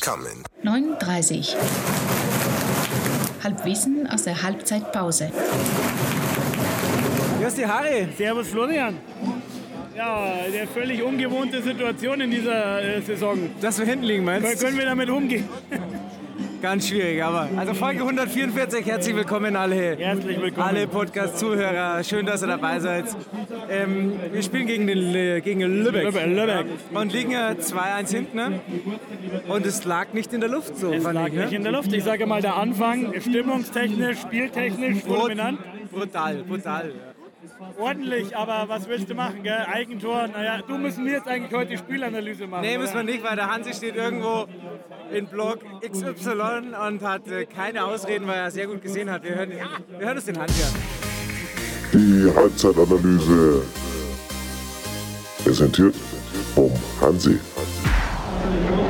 coming. 0.00 0.44
39. 0.62 1.56
Halbwissen 3.44 4.06
aus 4.06 4.24
der 4.24 4.42
Halbzeitpause. 4.42 5.30
Grüß 7.40 7.54
dich, 7.54 7.66
Harry. 7.66 8.08
Servus 8.16 8.48
Florian. 8.48 8.98
Ja, 9.96 10.32
eine 10.46 10.66
völlig 10.66 11.02
ungewohnte 11.02 11.62
Situation 11.62 12.20
in 12.22 12.30
dieser 12.30 12.82
äh, 12.82 13.02
Saison. 13.02 13.50
Dass 13.60 13.78
wir 13.78 13.86
hinten 13.86 14.04
liegen, 14.04 14.24
meinst 14.24 14.60
Können 14.60 14.78
wir 14.78 14.86
damit 14.86 15.10
umgehen? 15.10 15.48
Ganz 16.62 16.88
schwierig, 16.88 17.22
aber. 17.24 17.48
Also 17.56 17.72
Folge 17.72 18.00
144, 18.00 18.84
herzlich 18.84 19.16
willkommen 19.16 19.56
alle. 19.56 19.96
Herzlich 19.96 20.40
willkommen. 20.40 20.68
Alle 20.68 20.86
Podcast-Zuhörer, 20.86 22.04
schön, 22.04 22.26
dass 22.26 22.42
ihr 22.42 22.48
dabei 22.48 22.78
seid. 22.80 23.06
Ähm, 23.70 24.12
wir 24.30 24.42
spielen 24.42 24.66
gegen, 24.66 24.86
den, 24.86 25.14
äh, 25.14 25.40
gegen 25.40 25.60
Lübeck. 25.62 26.04
Lübeck, 26.04 26.26
Lübeck. 26.26 26.66
Und 26.92 27.12
liegen 27.14 27.30
ja 27.30 27.52
2-1 27.52 28.10
hinten. 28.10 28.36
Ne? 28.36 28.60
Und 29.48 29.66
es 29.66 29.84
lag 29.84 30.12
nicht 30.12 30.32
in 30.32 30.40
der 30.40 30.50
Luft 30.50 30.76
so, 30.76 30.92
Es 30.92 31.04
lag 31.04 31.28
ich. 31.28 31.34
Ne? 31.34 31.42
nicht 31.42 31.52
in 31.52 31.62
der 31.62 31.72
Luft. 31.72 31.92
Ich 31.92 32.04
sage 32.04 32.26
mal, 32.26 32.40
der 32.42 32.56
Anfang, 32.56 33.12
stimmungstechnisch, 33.20 34.20
spieltechnisch, 34.20 35.02
fulminant. 35.02 35.58
Brutal, 35.90 36.42
brutal. 36.44 36.92
Ordentlich, 37.78 38.36
aber 38.36 38.68
was 38.68 38.88
willst 38.88 39.08
du 39.10 39.14
machen, 39.14 39.42
gell? 39.42 39.66
Eigentor, 39.72 40.28
naja, 40.28 40.60
du 40.66 40.76
müssen 40.78 41.04
wir 41.06 41.14
jetzt 41.14 41.28
eigentlich 41.28 41.52
heute 41.52 41.70
die 41.72 41.78
Spielanalyse 41.78 42.46
machen. 42.46 42.62
Nee, 42.62 42.70
oder? 42.72 42.80
müssen 42.80 42.94
wir 42.94 43.02
nicht, 43.02 43.22
weil 43.22 43.36
der 43.36 43.50
Hansi 43.50 43.72
steht 43.72 43.96
irgendwo 43.96 44.46
in 45.12 45.26
Block 45.26 45.58
XY 45.80 46.74
und 46.88 47.02
hat 47.02 47.28
äh, 47.28 47.46
keine 47.46 47.84
Ausreden, 47.84 48.26
weil 48.26 48.38
er 48.38 48.50
sehr 48.50 48.66
gut 48.66 48.82
gesehen 48.82 49.10
hat. 49.10 49.24
Wir 49.24 49.34
hören, 49.34 49.50
ja, 49.50 49.68
wir 49.98 50.06
hören 50.06 50.16
uns 50.16 50.26
den 50.26 50.38
Hansi 50.38 50.62
an. 50.62 50.74
Die 51.92 52.32
Halbzeitanalyse 52.34 53.62
präsentiert 55.42 55.96
vom 56.54 56.72
Hansi. 57.00 57.38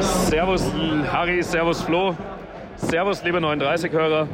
Servus 0.00 0.72
Harry, 1.12 1.42
Servus 1.42 1.82
Flo, 1.82 2.16
Servus 2.76 3.22
liebe 3.22 3.38
39-Hörer. 3.38 4.28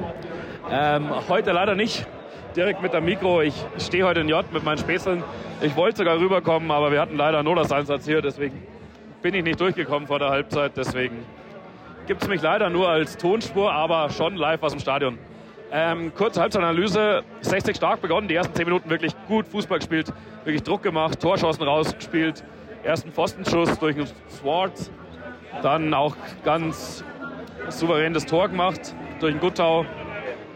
Ähm, 0.71 1.09
heute 1.29 1.53
leider 1.53 1.75
nicht 1.75 2.07
direkt 2.55 2.83
mit 2.83 2.93
dem 2.93 3.05
Mikro. 3.05 3.43
Ich 3.43 3.55
stehe 3.79 4.05
heute 4.05 4.21
in 4.21 4.29
J 4.29 4.45
mit 4.53 4.65
meinen 4.65 4.79
Späßeln. 4.79 5.23
Ich 5.61 5.75
wollte 5.77 5.99
sogar 5.99 6.19
rüberkommen, 6.19 6.71
aber 6.71 6.93
wir 6.93 7.01
hatten 7.01 7.17
leider 7.17 7.39
einen 7.39 7.49
Notarseinsatz 7.49 8.05
hier, 8.05 8.23
deswegen 8.23 8.63
bin 9.23 9.35
ich 9.35 9.43
nicht 9.43 9.61
durchgekommen 9.61 10.07
vor 10.07 10.19
der 10.19 10.29
Halbzeit. 10.29 10.77
Deswegen 10.77 11.25
gibt 12.07 12.23
es 12.23 12.29
mich 12.29 12.43
leider 12.43 12.71
nur 12.71 12.89
als 12.89 13.17
Tonspur, 13.17 13.73
aber 13.73 14.11
schon 14.11 14.37
live 14.37 14.63
aus 14.63 14.73
dem 14.73 14.81
Stadion. 14.81 15.19
Ähm, 15.73 16.15
kurze 16.15 16.41
Halbzeitanalyse. 16.41 17.23
60 17.41 17.77
stark 17.77 18.01
begonnen, 18.01 18.29
die 18.29 18.35
ersten 18.35 18.55
10 18.55 18.65
Minuten 18.65 18.89
wirklich 18.89 19.13
gut 19.27 19.49
Fußball 19.49 19.79
gespielt, 19.79 20.13
wirklich 20.45 20.63
Druck 20.63 20.83
gemacht, 20.83 21.21
Torschancen 21.21 21.65
rausgespielt, 21.65 22.45
ersten 22.85 23.11
Pfostenschuss 23.11 23.79
durch 23.79 23.97
einen 23.97 24.09
Swart, 24.29 24.91
dann 25.63 25.93
auch 25.95 26.17
ganz 26.45 27.05
souverän 27.69 28.15
das 28.15 28.27
Tor 28.27 28.49
gemacht 28.49 28.95
durch 29.21 29.33
den 29.33 29.41
Guttau, 29.41 29.87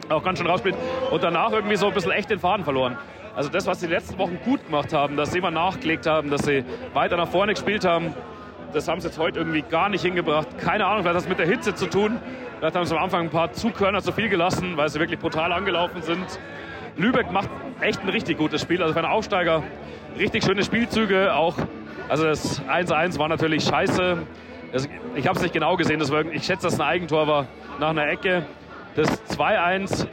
auch 0.09 0.23
ganz 0.23 0.39
schön 0.39 0.47
rausspielt 0.47 0.77
und 1.11 1.23
danach 1.23 1.53
irgendwie 1.53 1.77
so 1.77 1.89
ein 1.89 1.95
bisschen 1.95 2.13
echt 2.13 2.31
den 2.31 2.39
Faden 2.39 2.65
verloren. 2.65 2.97
Also 3.35 3.49
das, 3.49 3.67
was 3.67 3.81
sie 3.81 3.87
die 3.87 3.95
letzten 3.95 4.19
Wochen 4.19 4.39
gut 4.45 4.65
gemacht 4.67 4.93
haben, 4.93 5.17
dass 5.17 5.33
sie 5.33 5.39
immer 5.39 5.51
nachgelegt 5.51 6.07
haben, 6.07 6.31
dass 6.31 6.43
sie 6.43 6.65
weiter 6.95 7.17
nach 7.17 7.29
vorne 7.29 7.55
gespielt 7.55 7.85
haben, 7.85 8.15
das 8.73 8.87
haben 8.89 9.01
sie 9.01 9.09
jetzt 9.09 9.19
heute 9.19 9.39
irgendwie 9.39 9.63
gar 9.63 9.89
nicht 9.89 10.03
hingebracht. 10.03 10.47
Keine 10.59 10.87
Ahnung, 10.87 11.03
vielleicht 11.03 11.17
hat 11.17 11.23
das 11.25 11.29
mit 11.29 11.39
der 11.39 11.47
Hitze 11.47 11.75
zu 11.75 11.87
tun. 11.87 12.19
Vielleicht 12.59 12.77
haben 12.77 12.85
sie 12.85 12.97
am 12.97 13.03
Anfang 13.03 13.23
ein 13.23 13.31
paar 13.31 13.53
Zugkörner 13.53 14.03
zu 14.03 14.13
viel 14.13 14.29
gelassen, 14.29 14.77
weil 14.77 14.89
sie 14.89 15.01
wirklich 15.01 15.19
brutal 15.19 15.53
angelaufen 15.53 16.03
sind. 16.03 16.25
Lübeck 16.97 17.33
macht 17.33 17.49
echt 17.81 18.03
ein 18.03 18.09
richtig 18.09 18.39
gutes 18.39 18.61
Spiel. 18.61 18.83
Also 18.83 18.93
für 18.95 19.01
einen 19.01 19.11
Aufsteiger 19.11 19.63
richtig 20.19 20.45
schöne 20.45 20.63
Spielzüge. 20.63 21.35
Auch, 21.35 21.57
also 22.09 22.25
das 22.25 22.63
1-1 22.63 23.19
war 23.19 23.29
natürlich 23.29 23.65
scheiße. 23.65 24.19
Das, 24.73 24.89
ich 25.15 25.27
habe 25.27 25.37
es 25.37 25.43
nicht 25.43 25.53
genau 25.53 25.77
gesehen. 25.77 26.01
War, 26.11 26.25
ich 26.27 26.45
schätze, 26.45 26.65
dass 26.65 26.75
es 26.75 26.81
ein 26.81 26.87
Eigentor 26.87 27.27
war 27.27 27.47
nach 27.79 27.91
einer 27.91 28.09
Ecke. 28.09 28.45
Das 28.95 29.09
2-1 29.37 30.07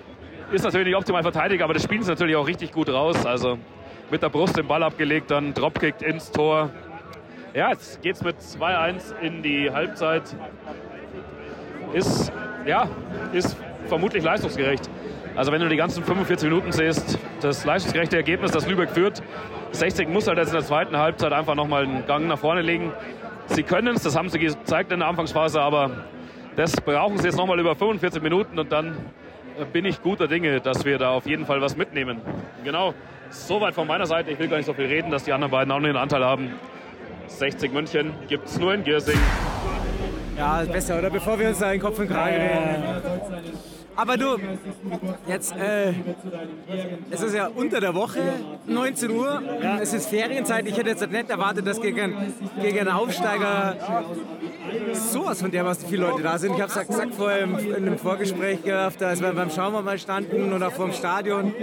ist 0.52 0.64
natürlich 0.64 0.88
nicht 0.88 0.96
optimal 0.96 1.24
verteidigt, 1.24 1.62
aber 1.62 1.74
das 1.74 1.84
spielen 1.84 2.04
sie 2.04 2.10
natürlich 2.10 2.36
auch 2.36 2.48
richtig 2.48 2.72
gut 2.72 2.90
raus. 2.90 3.26
Also 3.26 3.58
mit 4.10 4.22
der 4.22 4.30
Brust 4.30 4.58
den 4.58 4.68
Ball 4.68 4.84
abgelegt, 4.84 5.32
dann 5.32 5.54
Dropkick 5.54 6.02
ins 6.02 6.32
Tor. 6.32 6.70
Ja, 7.54 7.70
jetzt 7.70 8.02
geht's 8.02 8.24
mit 8.24 8.38
2-1 8.38 9.20
in 9.22 9.44
die 9.44 9.72
Halbzeit. 9.72 10.24
Ist, 11.94 12.32
ja, 12.66 12.90
ist 13.34 13.58
vermutlich 13.88 14.24
leistungsgerecht. 14.24 14.90
Also 15.36 15.52
wenn 15.52 15.62
du 15.62 15.70
die 15.70 15.78
ganzen 15.78 16.04
45 16.04 16.50
Minuten 16.50 16.72
siehst, 16.72 17.20
das 17.42 17.64
leistungsgerechte 17.64 18.16
Ergebnis, 18.16 18.52
das 18.52 18.68
Lübeck 18.68 18.90
führt. 18.90 19.22
60 19.72 20.10
muss 20.10 20.28
halt 20.28 20.38
jetzt 20.38 20.48
in 20.48 20.56
der 20.56 20.64
zweiten 20.64 20.98
Halbzeit 20.98 21.32
einfach 21.32 21.56
nochmal 21.56 21.84
einen 21.84 22.06
Gang 22.08 22.28
nach 22.28 22.40
vorne 22.40 22.62
legen. 22.62 22.92
Sie 23.48 23.64
können 23.64 23.96
es, 23.96 24.04
das 24.04 24.16
haben 24.16 24.30
sie 24.30 24.40
gezeigt 24.40 24.92
in 24.92 25.00
der 25.00 25.08
Anfangsphase, 25.08 25.62
aber 25.62 26.06
das 26.56 26.76
brauchen 26.82 27.18
sie 27.18 27.26
jetzt 27.26 27.38
nochmal 27.38 27.60
über 27.60 27.76
45 27.76 28.22
Minuten 28.22 28.60
und 28.60 28.72
dann 28.72 28.98
bin 29.74 29.86
ich 29.86 30.02
guter 30.02 30.28
Dinge, 30.28 30.60
dass 30.60 30.86
wir 30.86 30.98
da 30.98 31.12
auf 31.12 31.26
jeden 31.26 31.46
Fall 31.46 31.62
was 31.62 31.78
mitnehmen. 31.78 32.22
Genau, 32.64 32.94
soweit 33.30 33.74
von 33.74 33.88
meiner 33.88 34.06
Seite. 34.06 34.32
Ich 34.32 34.40
will 34.40 34.48
gar 34.48 34.58
nicht 34.58 34.66
so 34.66 34.74
viel 34.74 34.86
reden, 34.86 35.12
dass 35.12 35.24
die 35.24 35.34
anderen 35.34 35.52
beiden 35.52 35.72
auch 35.72 35.80
noch 35.80 35.88
einen 35.88 35.98
Anteil 35.98 36.24
haben. 36.24 36.54
60 37.28 37.74
München 37.74 38.14
gibt 38.28 38.48
es 38.48 38.60
nur 38.60 38.74
in 38.74 38.84
Giersing. 38.84 39.20
Ja, 40.38 40.64
besser, 40.64 41.00
oder? 41.00 41.10
Bevor 41.10 41.40
wir 41.40 41.50
uns 41.50 41.60
da 41.60 41.72
in 41.72 41.82
Kopf 41.82 42.00
und 42.00 42.08
Kragen 42.08 42.36
reden. 42.36 42.84
Aber 43.98 44.16
du, 44.16 44.38
jetzt, 45.28 45.56
äh, 45.56 45.92
es 47.10 47.22
ist 47.24 47.34
ja 47.34 47.48
unter 47.48 47.80
der 47.80 47.96
Woche, 47.96 48.20
19 48.68 49.10
Uhr, 49.10 49.42
es 49.82 49.92
ist 49.92 50.08
Ferienzeit. 50.08 50.68
Ich 50.68 50.78
hätte 50.78 50.90
jetzt 50.90 51.10
nicht 51.10 51.30
erwartet, 51.32 51.66
dass 51.66 51.82
gegen, 51.82 52.16
gegen 52.62 52.80
einen 52.80 52.90
Aufsteiger 52.90 53.76
sowas 54.94 55.42
von 55.42 55.50
dermaßen 55.50 55.88
viele 55.88 56.06
Leute 56.06 56.22
da 56.22 56.38
sind. 56.38 56.54
Ich 56.54 56.62
habe 56.62 56.72
es 56.72 56.88
gesagt 56.88 57.16
vorher 57.16 57.40
im, 57.40 57.58
in 57.58 57.76
einem 57.76 57.98
Vorgespräch 57.98 58.64
gehabt, 58.64 59.02
als 59.02 59.20
wir 59.20 59.32
beim 59.34 59.50
Schauen 59.50 59.74
wir 59.74 59.82
mal 59.82 59.98
standen 59.98 60.54
oder 60.54 60.70
vor 60.70 60.86
dem 60.86 60.94
Stadion. 60.94 61.54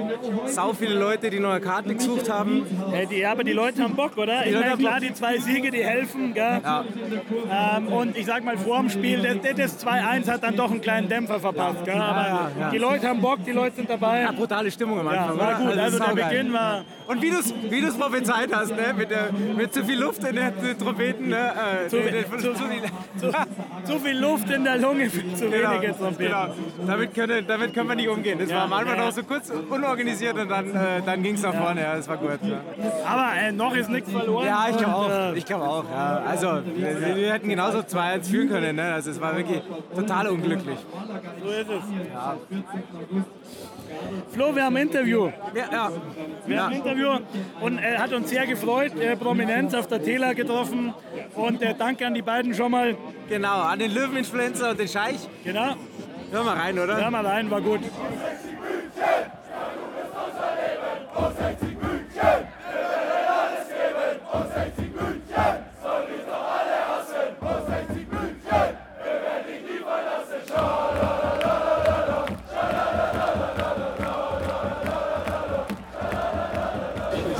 Sau 0.46 0.72
viele 0.72 0.98
Leute, 0.98 1.30
die 1.30 1.38
noch 1.38 1.50
eine 1.50 1.60
Karte 1.60 1.94
gesucht 1.94 2.28
haben. 2.28 2.66
Äh, 2.92 3.06
die, 3.06 3.18
ja, 3.18 3.30
aber 3.30 3.44
die 3.44 3.52
Leute 3.52 3.82
haben 3.84 3.94
Bock, 3.94 4.16
oder? 4.16 4.44
Ich 4.44 4.54
meine, 4.54 4.76
klar, 4.76 4.98
die 4.98 5.14
zwei 5.14 5.38
Siege, 5.38 5.70
die 5.70 5.84
helfen. 5.84 6.34
Gell? 6.34 6.60
Ähm, 6.64 7.88
und 7.88 8.16
ich 8.16 8.26
sag 8.26 8.44
mal, 8.44 8.58
vor 8.58 8.80
dem 8.80 8.90
Spiel, 8.90 9.22
das, 9.22 9.56
das 9.56 9.86
2-1 9.86 10.28
hat 10.28 10.42
dann 10.42 10.56
doch 10.56 10.70
einen 10.70 10.80
kleinen 10.80 11.08
Dämpfer 11.08 11.38
verpasst. 11.38 11.84
Gell? 11.84 11.94
Aber 11.94 12.23
ja, 12.28 12.50
ja. 12.60 12.70
die 12.70 12.78
Leute 12.78 13.08
haben 13.08 13.20
Bock, 13.20 13.38
die 13.44 13.52
Leute 13.52 13.76
sind 13.76 13.90
dabei. 13.90 14.22
Ja, 14.22 14.32
brutale 14.32 14.70
Stimmung 14.70 15.00
am 15.00 15.06
Ja, 15.06 15.22
Anfang. 15.22 15.38
war 15.38 15.54
gut. 15.54 15.78
Also 15.78 15.98
der 15.98 16.08
saugeil. 16.08 16.28
Beginn 16.30 16.52
war. 16.52 16.84
Und 17.06 17.20
wie 17.22 17.30
du 17.30 17.38
es 17.38 17.54
wie 17.68 17.80
du's 17.82 17.96
prophezeit 17.98 18.48
hast, 18.54 18.70
ne? 18.70 18.94
mit, 18.96 19.10
der, 19.10 19.28
mit 19.56 19.74
zu 19.74 19.84
viel 19.84 19.98
Luft 20.00 20.24
in 20.24 20.36
den 20.36 20.78
Trompeten. 20.78 21.28
Ne? 21.28 21.36
Äh, 21.84 21.88
Zu- 21.88 21.96
nee, 21.96 22.24
zu- 22.38 22.54
zu 22.54 22.64
viel- 22.64 22.82
Zu, 23.18 23.30
zu 23.92 23.98
viel 23.98 24.18
Luft 24.18 24.48
in 24.50 24.64
der 24.64 24.78
Lunge 24.78 25.10
für 25.10 25.20
zu 25.34 25.50
Genau, 25.50 25.70
wenige 25.72 25.94
Trompeten. 25.96 26.26
genau. 26.32 26.46
Damit, 26.86 27.14
können, 27.14 27.46
damit 27.46 27.74
können 27.74 27.88
wir 27.90 27.94
nicht 27.96 28.08
umgehen. 28.08 28.38
Das 28.38 28.50
war 28.50 28.62
am 28.62 28.72
Anfang 28.72 28.98
noch 28.98 29.12
so 29.12 29.22
kurz 29.22 29.50
unorganisiert 29.50 30.36
und 30.38 30.48
dann, 30.48 30.74
äh, 30.74 31.02
dann 31.04 31.22
ging 31.22 31.34
es 31.34 31.42
nach 31.42 31.54
vorne. 31.54 31.82
Ja, 31.82 31.96
das 31.96 32.08
war 32.08 32.16
gut. 32.16 32.30
Aber 33.06 33.32
äh, 33.40 33.52
noch 33.52 33.74
ist 33.76 33.90
nichts 33.90 34.10
verloren. 34.10 34.46
ja 34.46 34.66
ich 34.70 34.76
glaube 34.78 34.94
auch. 34.94 35.10
äh, 35.10 35.38
Ich 35.38 35.44
glaube 35.44 35.64
auch. 35.64 35.84
Also, 36.26 36.60
wir, 36.74 37.16
wir 37.16 37.32
hätten 37.34 37.48
genauso 37.48 37.78
2-1 37.80 38.30
führen 38.30 38.48
können. 38.48 38.76
Ne? 38.76 38.94
Also, 38.94 39.10
es 39.10 39.20
war 39.20 39.36
wirklich 39.36 39.60
total 39.94 40.28
unglücklich. 40.28 40.78
So 41.42 41.50
ist 41.50 41.68
es. 41.68 41.84
Flo, 44.30 44.54
wir 44.54 44.64
haben 44.64 44.76
ein 44.76 44.88
Interview. 44.88 45.30
Ja, 45.54 45.64
ja. 45.72 45.92
Wir 46.46 46.62
haben 46.62 46.72
ein 46.72 46.78
Interview 46.78 47.18
und 47.60 47.78
äh, 47.78 47.98
hat 47.98 48.12
uns 48.12 48.30
sehr 48.30 48.46
gefreut. 48.46 48.98
Äh, 48.98 49.16
Prominenz 49.16 49.74
auf 49.74 49.86
der 49.86 50.02
Tela 50.02 50.32
getroffen. 50.32 50.94
Und 51.34 51.62
äh, 51.62 51.74
danke 51.76 52.06
an 52.06 52.14
die 52.14 52.22
beiden 52.22 52.54
schon 52.54 52.70
mal. 52.70 52.96
Genau, 53.28 53.60
an 53.62 53.78
den 53.78 53.92
Löweninfluencer 53.92 54.70
und 54.70 54.80
den 54.80 54.88
Scheich. 54.88 55.28
Genau. 55.42 55.74
Hören 56.30 56.46
wir 56.46 56.52
rein, 56.52 56.78
oder? 56.78 56.96
Hör 56.96 57.10
mal 57.10 57.26
rein, 57.26 57.50
war 57.50 57.60
gut. 57.60 57.80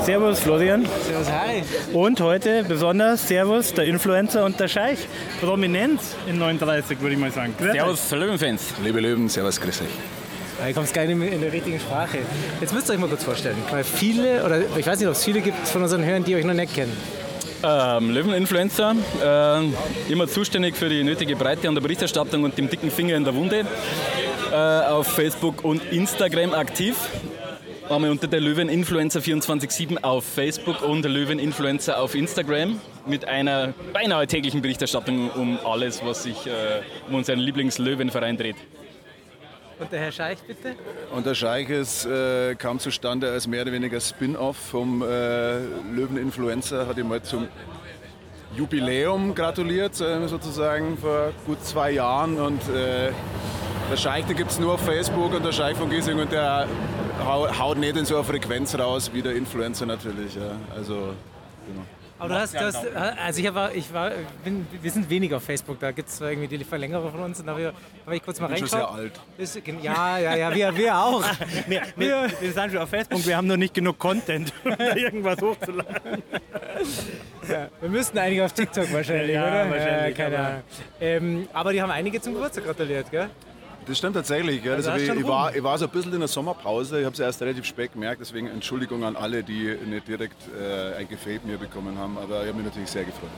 Servus 0.04 0.40
Florian. 0.40 0.86
Servus, 1.06 1.30
Harry. 1.30 1.62
Und 1.94 2.20
heute 2.20 2.62
besonders 2.64 3.26
Servus, 3.26 3.72
der 3.72 3.86
Influencer 3.86 4.44
und 4.44 4.60
der 4.60 4.68
Scheich. 4.68 4.98
Prominenz 5.40 6.14
in 6.28 6.38
39, 6.38 7.00
würde 7.00 7.14
ich 7.14 7.20
mal 7.20 7.30
sagen. 7.30 7.54
Grüß. 7.58 7.72
Servus 7.72 8.10
Löwenfans. 8.10 8.74
Liebe 8.84 9.00
Löwen, 9.00 9.30
servus, 9.30 9.58
grüß 9.58 9.80
euch. 9.80 9.86
Ja, 10.60 10.68
Ich 10.68 10.74
komme 10.74 10.86
gar 10.88 11.06
nicht 11.06 11.16
mehr 11.16 11.32
in 11.32 11.40
der 11.40 11.50
richtigen 11.50 11.80
Sprache. 11.80 12.18
Jetzt 12.60 12.74
müsst 12.74 12.90
ihr 12.90 12.94
euch 12.94 13.00
mal 13.00 13.08
kurz 13.08 13.24
vorstellen, 13.24 13.56
weil 13.70 13.82
viele, 13.82 14.44
oder 14.44 14.60
ich 14.76 14.86
weiß 14.86 14.98
nicht, 14.98 15.08
ob 15.08 15.14
es 15.14 15.24
viele 15.24 15.40
gibt 15.40 15.66
von 15.66 15.82
unseren 15.82 16.04
Hörern, 16.04 16.22
die 16.22 16.36
euch 16.36 16.44
noch 16.44 16.52
nicht 16.52 16.74
kennen. 16.74 16.94
Ähm, 17.62 18.10
Löwen-Influencer, 18.10 18.94
äh, 19.24 20.12
immer 20.12 20.28
zuständig 20.28 20.76
für 20.76 20.90
die 20.90 21.02
nötige 21.02 21.34
Breite 21.34 21.66
an 21.66 21.74
der 21.74 21.80
Berichterstattung 21.80 22.44
und 22.44 22.58
dem 22.58 22.68
dicken 22.68 22.90
Finger 22.90 23.16
in 23.16 23.24
der 23.24 23.34
Wunde. 23.34 23.64
Äh, 24.52 24.54
auf 24.54 25.06
Facebook 25.06 25.64
und 25.64 25.82
Instagram 25.90 26.52
aktiv. 26.52 26.94
Einmal 27.90 28.10
unter 28.10 28.26
der 28.26 28.40
Löwen-Influencer 28.40 29.20
24-7 29.20 30.02
auf 30.02 30.24
Facebook 30.24 30.80
und 30.82 31.02
der 31.02 31.10
Löwen-Influencer 31.10 32.00
auf 32.00 32.14
Instagram 32.14 32.80
mit 33.06 33.26
einer 33.26 33.74
beinahe 33.92 34.26
täglichen 34.26 34.62
Berichterstattung 34.62 35.30
um 35.30 35.58
alles, 35.66 36.02
was 36.02 36.22
sich 36.22 36.46
äh, 36.46 36.50
um 37.08 37.16
unseren 37.16 37.40
Lieblings-Löwen-Verein 37.40 38.38
dreht. 38.38 38.56
Und 39.78 39.92
der 39.92 40.00
Herr 40.00 40.12
Scheich, 40.12 40.38
bitte? 40.46 40.76
Und 41.14 41.26
der 41.26 41.34
Scheich 41.34 41.68
ist, 41.68 42.06
äh, 42.06 42.54
kam 42.54 42.78
zustande 42.78 43.30
als 43.30 43.46
mehr 43.46 43.62
oder 43.62 43.72
weniger 43.72 44.00
Spin-off 44.00 44.56
vom 44.56 45.02
äh, 45.02 45.58
Löwen-Influencer, 45.94 46.86
hat 46.86 46.96
ihm 46.96 47.08
mal 47.08 47.22
zum 47.22 47.48
Jubiläum 48.56 49.34
gratuliert, 49.34 50.00
äh, 50.00 50.26
sozusagen 50.26 50.96
vor 50.96 51.32
gut 51.44 51.62
zwei 51.62 51.90
Jahren. 51.90 52.40
Und 52.40 52.62
äh, 52.70 53.10
der 53.90 53.96
Scheich, 53.98 54.24
den 54.24 54.36
gibt 54.36 54.52
es 54.52 54.58
nur 54.58 54.74
auf 54.74 54.80
Facebook 54.80 55.34
und 55.34 55.44
der 55.44 55.52
Scheich 55.52 55.76
von 55.76 55.90
Giesing 55.90 56.18
und 56.18 56.32
der 56.32 56.66
haut 57.22 57.78
nicht 57.78 57.96
in 57.96 58.04
so 58.04 58.16
eine 58.16 58.24
Frequenz 58.24 58.78
raus 58.78 59.10
wie 59.12 59.22
der 59.22 59.34
Influencer 59.34 59.86
natürlich. 59.86 60.34
Ja. 60.34 60.52
Also, 60.74 61.14
genau. 61.66 61.84
Aber 62.18 62.28
du 62.28 62.40
hast, 62.40 62.54
du 62.54 62.60
hast 62.60 62.86
also 62.96 63.40
ich 63.40 63.54
war, 63.54 63.74
ich 63.74 63.92
war, 63.92 64.12
bin, 64.44 64.66
wir 64.80 64.90
sind 64.90 65.10
weniger 65.10 65.38
auf 65.38 65.42
Facebook, 65.42 65.80
da 65.80 65.90
gibt 65.90 66.08
es 66.08 66.20
irgendwie 66.20 66.56
die 66.56 66.64
Verlängerer 66.64 67.10
von 67.10 67.20
uns 67.20 67.40
und 67.40 67.46
da 67.46 67.52
habe 67.52 67.62
ich, 67.62 68.06
hab 68.06 68.12
ich 68.14 68.22
kurz 68.22 68.40
mal 68.40 68.46
reingeschaut. 68.46 68.80
Schon 68.80 68.88
sehr 68.88 68.90
alt. 68.90 69.20
Ist, 69.36 69.60
ja, 69.82 70.18
ja, 70.18 70.36
ja, 70.36 70.54
wir, 70.54 70.76
wir 70.76 70.96
auch. 70.96 71.24
wir, 71.66 71.82
wir, 71.96 72.30
wir 72.40 72.52
sind 72.52 72.72
schon 72.72 72.80
auf 72.80 72.88
Facebook, 72.88 73.26
wir 73.26 73.36
haben 73.36 73.48
nur 73.48 73.56
nicht 73.56 73.74
genug 73.74 73.98
Content, 73.98 74.52
um 74.64 74.76
da 74.78 74.94
irgendwas 74.94 75.42
hochzuladen. 75.42 76.22
Ja, 77.48 77.68
wir 77.80 77.88
müssten 77.90 78.16
einige 78.16 78.44
auf 78.44 78.52
TikTok 78.52 78.92
wahrscheinlich, 78.92 79.34
ja, 79.34 79.42
oder? 79.42 79.70
Wahrscheinlich, 79.70 80.16
ja, 80.16 80.24
keine 80.24 80.38
Ahnung. 80.38 80.62
Ähm, 81.00 81.48
aber 81.52 81.72
die 81.72 81.82
haben 81.82 81.90
einige 81.90 82.20
zum 82.20 82.34
Geburtstag 82.34 82.64
gratuliert, 82.64 83.10
gell? 83.10 83.28
Das 83.86 83.98
stimmt 83.98 84.14
tatsächlich. 84.16 84.64
Ja. 84.64 84.74
Also 84.74 84.92
ich, 84.92 85.08
ich, 85.08 85.26
war, 85.26 85.54
ich 85.54 85.62
war 85.62 85.76
so 85.78 85.84
ein 85.84 85.90
bisschen 85.90 86.12
in 86.14 86.20
der 86.20 86.28
Sommerpause. 86.28 86.98
Ich 87.00 87.04
habe 87.04 87.12
es 87.14 87.20
erst 87.20 87.40
relativ 87.42 87.64
spät 87.66 87.92
gemerkt. 87.92 88.20
Deswegen 88.20 88.46
Entschuldigung 88.48 89.04
an 89.04 89.16
alle, 89.16 89.42
die 89.42 89.76
nicht 89.86 90.08
direkt 90.08 90.36
äh, 90.58 90.94
ein 90.96 91.08
Gefäß 91.08 91.40
mir 91.44 91.58
bekommen 91.58 91.98
haben. 91.98 92.16
Aber 92.18 92.42
ich 92.42 92.48
habe 92.48 92.56
mich 92.58 92.66
natürlich 92.66 92.90
sehr 92.90 93.04
gefreut. 93.04 93.30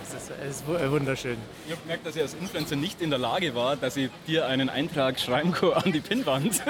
Das 0.00 0.22
ist, 0.22 0.30
das 0.30 0.48
ist 0.60 0.66
wu- 0.68 0.90
wunderschön. 0.90 1.36
Ich 1.66 1.72
habe 1.72 1.80
gemerkt, 1.82 2.06
dass 2.06 2.14
ich 2.16 2.22
als 2.22 2.34
Influencer 2.34 2.76
nicht 2.76 3.00
in 3.00 3.08
der 3.10 3.18
Lage 3.18 3.54
war, 3.54 3.74
dass 3.76 3.96
ich 3.96 4.10
dir 4.26 4.46
einen 4.46 4.68
Eintrag 4.68 5.18
schreiben 5.18 5.52
kann 5.52 5.72
an 5.72 5.92
die 5.92 6.00
Pinnwand. 6.00 6.62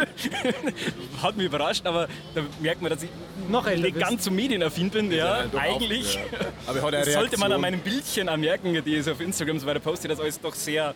Hat 1.23 1.37
mich 1.37 1.47
überrascht, 1.47 1.85
aber 1.87 2.09
da 2.35 2.43
merkt 2.61 2.81
man, 2.81 2.91
dass 2.91 3.03
ich 3.03 3.11
Noch 3.49 3.67
nicht 3.67 3.83
bist. 3.83 3.99
ganz 3.99 4.25
so 4.25 4.31
medienaffin 4.31 4.91
bin. 4.91 5.11
Ja, 5.11 5.43
doch 5.45 5.59
auch, 5.59 5.63
eigentlich. 5.77 6.15
ja. 6.15 6.21
Aber 6.67 6.79
ich 6.79 6.85
hatte 6.85 6.97
eine 6.97 7.05
Das 7.07 7.15
sollte 7.21 7.39
man 7.39 7.53
an 7.53 7.61
meinen 7.61 7.81
Bildchen 7.81 8.29
anmerken, 8.29 8.81
die 8.85 8.95
ich 8.97 9.11
auf 9.11 9.21
Instagram 9.21 9.59
so 9.59 9.67
weiter 9.67 9.81
poste, 9.81 10.07
dass 10.09 10.21
alles 10.21 10.41
doch 10.41 10.55
sehr 10.55 10.95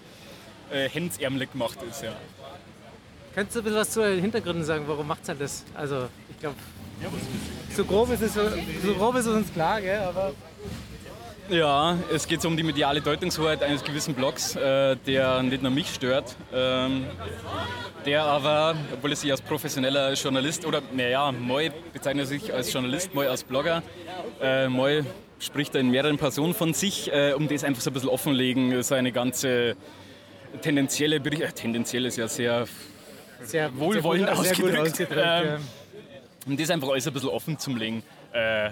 äh, 0.70 0.88
hemdsärmelig 0.88 1.52
gemacht 1.52 1.78
ist. 1.88 2.02
Ja. 2.02 2.12
Könntest 3.34 3.56
du 3.56 3.60
ein 3.60 3.64
bisschen 3.64 3.78
was 3.80 3.90
zu 3.90 4.00
den 4.02 4.20
Hintergründen 4.20 4.64
sagen? 4.64 4.84
Warum 4.86 5.06
macht 5.06 5.26
er 5.28 5.34
das? 5.34 5.64
Also, 5.74 6.08
ich 6.30 6.38
glaube, 6.38 6.56
so 7.74 7.84
grob 7.84 8.10
ist 8.12 8.22
es 8.22 8.34
so, 8.34 8.40
grob 8.98 9.16
ist 9.16 9.26
es 9.26 9.34
uns 9.34 9.52
klar, 9.52 9.80
gell? 9.80 9.98
Aber 10.00 10.32
Ja, 11.48 11.96
es 12.12 12.26
geht 12.28 12.44
um 12.44 12.56
die 12.56 12.62
mediale 12.62 13.00
Deutungshoheit 13.00 13.62
eines 13.62 13.82
gewissen 13.82 14.14
Blogs, 14.14 14.54
äh, 14.54 14.96
der 15.06 15.42
nicht 15.42 15.62
nur 15.62 15.72
mich 15.72 15.92
stört, 15.94 16.36
ähm, 16.52 17.06
der 18.04 18.24
aber, 18.24 18.74
obwohl 18.92 19.10
er 19.10 19.16
sich 19.16 19.30
als 19.30 19.40
professioneller 19.40 20.12
Journalist 20.12 20.64
oder, 20.66 20.82
naja, 20.92 21.32
Moi 21.32 21.70
bezeichnet 21.92 22.28
sich 22.28 22.52
als 22.52 22.72
Journalist, 22.72 23.14
Moi 23.14 23.26
als 23.28 23.42
Blogger, 23.42 23.82
äh, 24.40 24.68
Moi 24.68 25.02
spricht 25.38 25.74
da 25.74 25.78
in 25.80 25.90
mehreren 25.90 26.18
Personen 26.18 26.54
von 26.54 26.74
sich, 26.74 27.12
äh, 27.12 27.32
um 27.32 27.48
das 27.48 27.64
einfach 27.64 27.82
so 27.82 27.90
ein 27.90 27.94
bisschen 27.94 28.10
offenlegen, 28.10 28.82
seine 28.82 29.10
ganze 29.10 29.76
tendenzielle 30.60 31.20
Bericht, 31.20 31.42
äh, 31.42 31.52
tendenziell 31.52 32.06
ist 32.06 32.16
ja 32.16 32.28
sehr, 32.28 32.66
sehr 33.42 33.76
Wohlwollend 33.76 34.26
sehr 34.26 34.36
gut, 34.36 34.44
sehr 34.44 34.54
gut 34.56 34.76
ausgedrückt. 34.76 35.12
ausgedrückt 35.18 35.50
Ähm, 35.56 35.60
um 36.46 36.56
das 36.56 36.70
einfach 36.70 36.88
alles 36.88 37.06
ein 37.06 37.12
bisschen 37.12 37.28
offen 37.28 37.58
zu 37.58 37.74
legen. 37.74 38.02
Äh, 38.32 38.70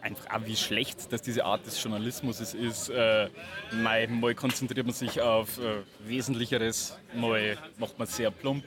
einfach 0.00 0.30
auch 0.30 0.46
wie 0.46 0.56
schlecht, 0.56 1.12
dass 1.12 1.22
diese 1.22 1.44
Art 1.44 1.66
des 1.66 1.82
Journalismus 1.82 2.40
es 2.40 2.54
ist. 2.54 2.88
Äh, 2.88 3.28
mal, 3.72 4.08
mal 4.08 4.34
konzentriert 4.34 4.86
man 4.86 4.94
sich 4.94 5.20
auf 5.20 5.58
äh, 5.58 5.82
Wesentlicheres, 6.06 6.96
mal 7.14 7.58
macht 7.78 7.98
man 7.98 8.08
es 8.08 8.16
sehr 8.16 8.30
plump. 8.30 8.64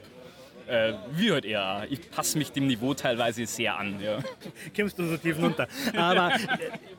Äh, 0.66 0.94
wie 1.12 1.30
halt 1.30 1.44
eher. 1.44 1.86
Ich 1.90 2.10
passe 2.10 2.38
mich 2.38 2.50
dem 2.52 2.66
Niveau 2.66 2.94
teilweise 2.94 3.44
sehr 3.46 3.78
an. 3.78 4.00
Ja. 4.00 4.18
kommst 4.76 4.98
du 4.98 5.06
so 5.06 5.16
tief 5.16 5.38
runter. 5.38 5.68
Aber 5.96 6.34
äh, 6.34 6.38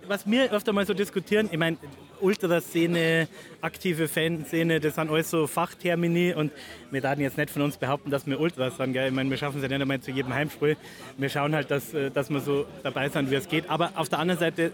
was 0.07 0.29
wir 0.29 0.51
öfter 0.51 0.71
mal 0.71 0.85
so 0.85 0.93
diskutieren, 0.93 1.49
ich 1.51 1.57
meine, 1.57 1.77
Ultraszene, 2.21 3.27
aktive 3.61 4.07
Fanszene, 4.07 4.79
das 4.79 4.95
sind 4.95 5.09
alles 5.09 5.29
so 5.29 5.47
Fachtermini 5.47 6.33
und 6.33 6.51
wir 6.91 7.03
werden 7.03 7.21
jetzt 7.21 7.37
nicht 7.37 7.49
von 7.49 7.63
uns 7.63 7.77
behaupten, 7.77 8.09
dass 8.09 8.25
wir 8.25 8.39
Ultras 8.39 8.77
sind. 8.77 8.93
Gell? 8.93 9.07
Ich 9.07 9.13
meine, 9.13 9.29
wir 9.29 9.37
schaffen 9.37 9.57
es 9.57 9.63
ja 9.63 9.69
nicht 9.69 9.81
einmal 9.81 9.99
zu 9.99 10.11
jedem 10.11 10.33
Heimspiel. 10.33 10.77
Wir 11.17 11.29
schauen 11.29 11.55
halt, 11.55 11.71
dass, 11.71 11.93
äh, 11.93 12.11
dass 12.11 12.29
wir 12.29 12.39
so 12.39 12.65
dabei 12.83 13.09
sind, 13.09 13.31
wie 13.31 13.35
es 13.35 13.47
geht. 13.47 13.69
Aber 13.69 13.91
auf 13.95 14.09
der 14.09 14.19
anderen 14.19 14.39
Seite 14.39 14.71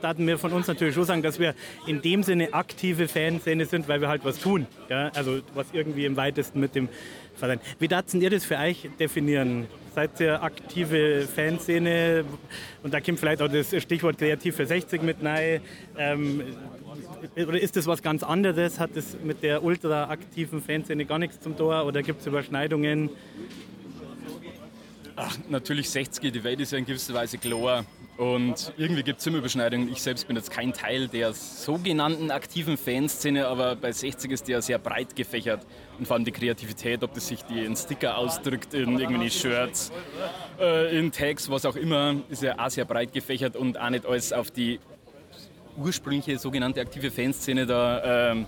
daten 0.00 0.26
wir 0.26 0.38
von 0.38 0.52
uns 0.52 0.66
natürlich 0.66 0.94
schon 0.94 1.04
sagen, 1.04 1.22
dass 1.22 1.38
wir 1.38 1.54
in 1.86 2.00
dem 2.02 2.22
Sinne 2.22 2.54
aktive 2.54 3.08
Fanszene 3.08 3.66
sind, 3.66 3.88
weil 3.88 4.00
wir 4.00 4.08
halt 4.08 4.24
was 4.24 4.38
tun. 4.38 4.66
Ja? 4.88 5.10
Also 5.14 5.40
was 5.54 5.66
irgendwie 5.72 6.04
im 6.04 6.16
weitesten 6.16 6.60
mit 6.60 6.74
dem 6.74 6.88
Verein. 7.38 7.60
Wie 7.78 7.88
daten 7.88 8.20
ihr 8.20 8.30
das 8.30 8.44
für 8.44 8.58
euch 8.58 8.88
definieren? 8.98 9.66
Seid 9.94 10.20
ihr 10.20 10.42
aktive 10.42 11.26
Fanszene? 11.26 12.24
Und 12.82 12.92
da 12.92 13.00
kommt 13.00 13.18
vielleicht 13.18 13.40
auch 13.42 13.48
das 13.48 13.74
Stichwort 13.82 14.18
Kreativ 14.18 14.56
für 14.56 14.66
60 14.66 15.02
mit 15.02 15.24
rein. 15.24 15.60
Ähm, 15.96 16.42
oder 17.36 17.60
ist 17.60 17.76
das 17.76 17.86
was 17.86 18.02
ganz 18.02 18.22
anderes? 18.22 18.78
Hat 18.78 18.90
das 18.94 19.16
mit 19.22 19.42
der 19.42 19.62
ultra-aktiven 19.62 20.62
Fanszene 20.62 21.04
gar 21.04 21.18
nichts 21.18 21.40
zum 21.40 21.56
Tor? 21.56 21.86
Oder 21.86 22.02
gibt 22.02 22.20
es 22.20 22.26
Überschneidungen? 22.26 23.10
Ach, 25.16 25.36
natürlich 25.48 25.90
60, 25.90 26.32
die 26.32 26.44
Welt 26.44 26.60
ist 26.60 26.72
ja 26.72 26.78
in 26.78 26.86
gewisser 26.86 27.14
Weise 27.14 27.38
klar. 27.38 27.84
Und 28.18 28.72
irgendwie 28.76 29.04
gibt 29.04 29.20
es 29.20 29.26
immer 29.28 29.38
Überschneidungen. 29.38 29.88
Ich 29.92 30.02
selbst 30.02 30.26
bin 30.26 30.34
jetzt 30.34 30.50
kein 30.50 30.72
Teil 30.72 31.06
der 31.06 31.32
sogenannten 31.32 32.32
aktiven 32.32 32.76
Fanszene, 32.76 33.46
aber 33.46 33.76
bei 33.76 33.92
60 33.92 34.32
ist 34.32 34.48
die 34.48 34.52
ja 34.52 34.60
sehr 34.60 34.78
breit 34.80 35.14
gefächert. 35.14 35.64
Und 36.00 36.06
vor 36.06 36.16
allem 36.16 36.24
die 36.24 36.32
Kreativität, 36.32 37.04
ob 37.04 37.14
das 37.14 37.28
sich 37.28 37.44
die 37.44 37.64
in 37.64 37.76
Sticker 37.76 38.18
ausdrückt, 38.18 38.74
in 38.74 38.98
irgendwie 38.98 39.30
Shirts, 39.30 39.92
äh, 40.60 40.98
in 40.98 41.12
Tags, 41.12 41.48
was 41.48 41.64
auch 41.64 41.76
immer, 41.76 42.16
ist 42.28 42.42
ja 42.42 42.58
auch 42.58 42.70
sehr 42.70 42.84
breit 42.84 43.12
gefächert 43.12 43.54
und 43.54 43.78
auch 43.78 43.90
nicht 43.90 44.04
alles 44.04 44.32
auf 44.32 44.50
die 44.50 44.80
ursprüngliche 45.76 46.40
sogenannte 46.40 46.80
aktive 46.80 47.12
Fanszene 47.12 47.66
da 47.66 48.32
ähm, 48.32 48.46